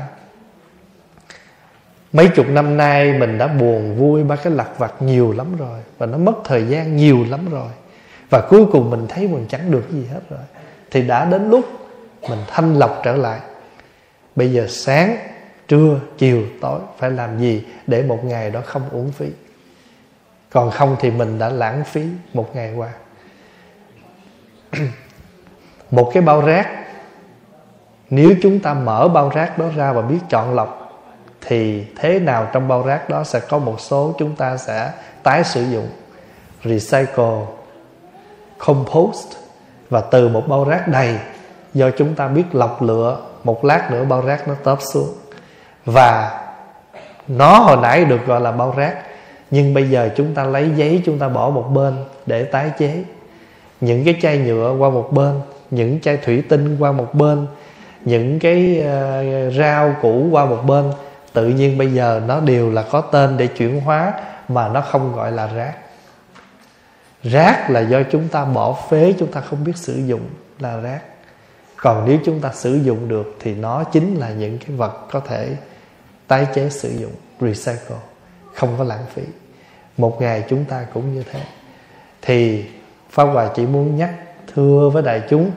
[2.13, 5.79] mấy chục năm nay mình đã buồn vui, ba cái lặt vặt nhiều lắm rồi,
[5.97, 7.69] và nó mất thời gian nhiều lắm rồi.
[8.29, 10.39] Và cuối cùng mình thấy mình chẳng được gì hết rồi.
[10.91, 11.65] Thì đã đến lúc
[12.29, 13.39] mình thanh lọc trở lại.
[14.35, 15.17] Bây giờ sáng,
[15.67, 19.27] trưa, chiều, tối, phải làm gì để một ngày đó không uổng phí?
[20.49, 22.89] Còn không thì mình đã lãng phí một ngày qua.
[25.91, 26.69] Một cái bao rác,
[28.09, 30.86] nếu chúng ta mở bao rác đó ra và biết chọn lọc
[31.41, 34.91] thì thế nào trong bao rác đó sẽ có một số chúng ta sẽ
[35.23, 35.87] tái sử dụng
[36.63, 37.45] recycle
[38.57, 39.27] compost.
[39.89, 41.15] Và từ một bao rác đầy
[41.73, 45.09] do chúng ta biết lọc lựa một lát nữa bao rác nó tớp xuống.
[45.85, 46.39] Và
[47.27, 48.95] nó hồi nãy được gọi là bao rác
[49.51, 51.93] nhưng bây giờ chúng ta lấy giấy chúng ta bỏ một bên
[52.25, 53.03] để tái chế.
[53.81, 55.41] Những cái chai nhựa qua một bên
[55.71, 57.47] những chai thủy tinh qua một bên
[58.05, 60.85] những cái uh, rau củ qua một bên
[61.37, 64.13] tự nhiên bây giờ nó đều là có tên để chuyển hóa
[64.47, 65.73] mà nó không gọi là rác.
[67.23, 70.99] Rác là do chúng ta bỏ phế, chúng ta không biết sử dụng là rác.
[71.75, 75.19] Còn nếu chúng ta sử dụng được thì nó chính là những cái vật có
[75.19, 75.55] thể
[76.27, 77.97] tái chế sử dụng, recycle,
[78.53, 79.21] không có lãng phí.
[79.97, 81.39] Một ngày chúng ta cũng như thế.
[82.21, 82.65] Thì
[83.09, 84.09] pháp hòa chỉ muốn nhắc
[84.53, 85.51] thưa với đại chúng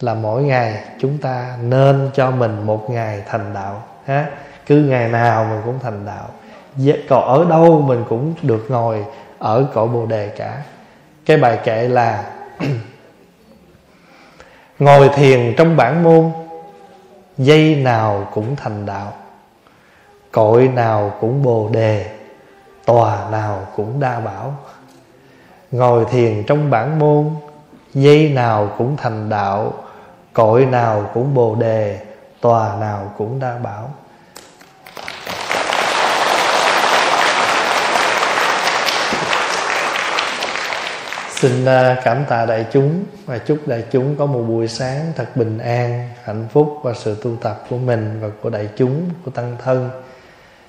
[0.00, 4.30] là mỗi ngày chúng ta nên cho mình một ngày thành đạo, ha?
[4.66, 6.28] Cứ ngày nào mình cũng thành đạo.
[7.08, 9.04] Còn ở đâu mình cũng được ngồi
[9.38, 10.62] ở cội bồ đề cả.
[11.26, 12.24] Cái bài kệ là
[14.78, 16.30] ngồi thiền trong bản môn,
[17.38, 19.12] dây nào cũng thành đạo.
[20.32, 22.10] Cội nào cũng bồ đề,
[22.84, 24.54] tòa nào cũng đa bảo.
[25.70, 27.30] Ngồi thiền trong bản môn,
[27.94, 29.72] dây nào cũng thành đạo.
[30.32, 32.00] Cội nào cũng bồ đề,
[32.40, 33.90] tòa nào cũng đa bảo.
[41.40, 45.36] Xin à, cảm tạ đại chúng và chúc đại chúng có một buổi sáng thật
[45.36, 49.30] bình an, hạnh phúc và sự tu tập của mình và của đại chúng, của
[49.30, 49.90] tăng thân.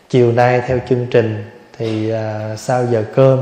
[0.10, 1.46] Chiều nay theo chương trình
[1.78, 3.40] thì à, sau giờ cơm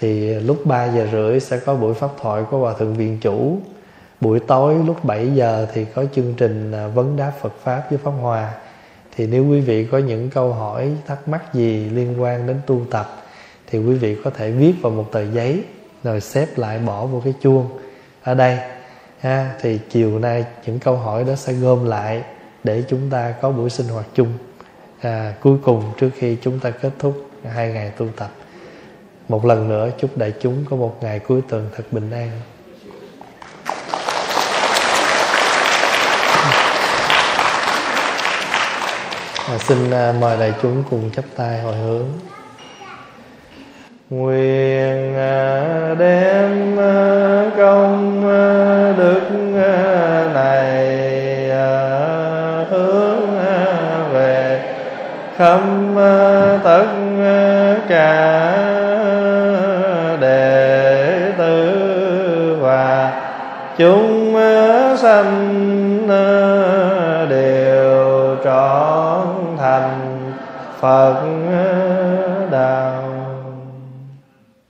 [0.00, 3.58] thì lúc 3 giờ rưỡi sẽ có buổi pháp thoại của Hòa Thượng Viện Chủ.
[4.20, 7.98] Buổi tối lúc 7 giờ thì có chương trình à, vấn đáp Phật Pháp với
[7.98, 8.52] Pháp Hòa.
[9.16, 12.80] Thì nếu quý vị có những câu hỏi, thắc mắc gì liên quan đến tu
[12.90, 13.22] tập
[13.66, 15.64] thì quý vị có thể viết vào một tờ giấy
[16.08, 17.78] rồi xếp lại bỏ vô cái chuông.
[18.22, 18.58] Ở đây
[19.20, 22.22] ha, thì chiều nay những câu hỏi đó sẽ gom lại
[22.64, 24.32] để chúng ta có buổi sinh hoạt chung.
[25.00, 28.30] À, cuối cùng trước khi chúng ta kết thúc hai ngày tu tập.
[29.28, 32.30] Một lần nữa chúc đại chúng có một ngày cuối tuần thật bình an.
[39.48, 42.06] À, xin à, mời đại chúng cùng chắp tay hồi hướng
[44.10, 49.20] nguyện à, đem à, công à, đức
[50.34, 50.98] này
[52.70, 53.40] hướng
[54.12, 54.60] về
[55.36, 55.60] khắp
[56.64, 56.86] tất
[57.88, 58.52] cả
[60.20, 63.12] đệ tử và
[63.78, 64.36] chúng
[64.96, 65.58] sanh
[67.30, 70.32] đều trọn thành
[70.80, 71.14] Phật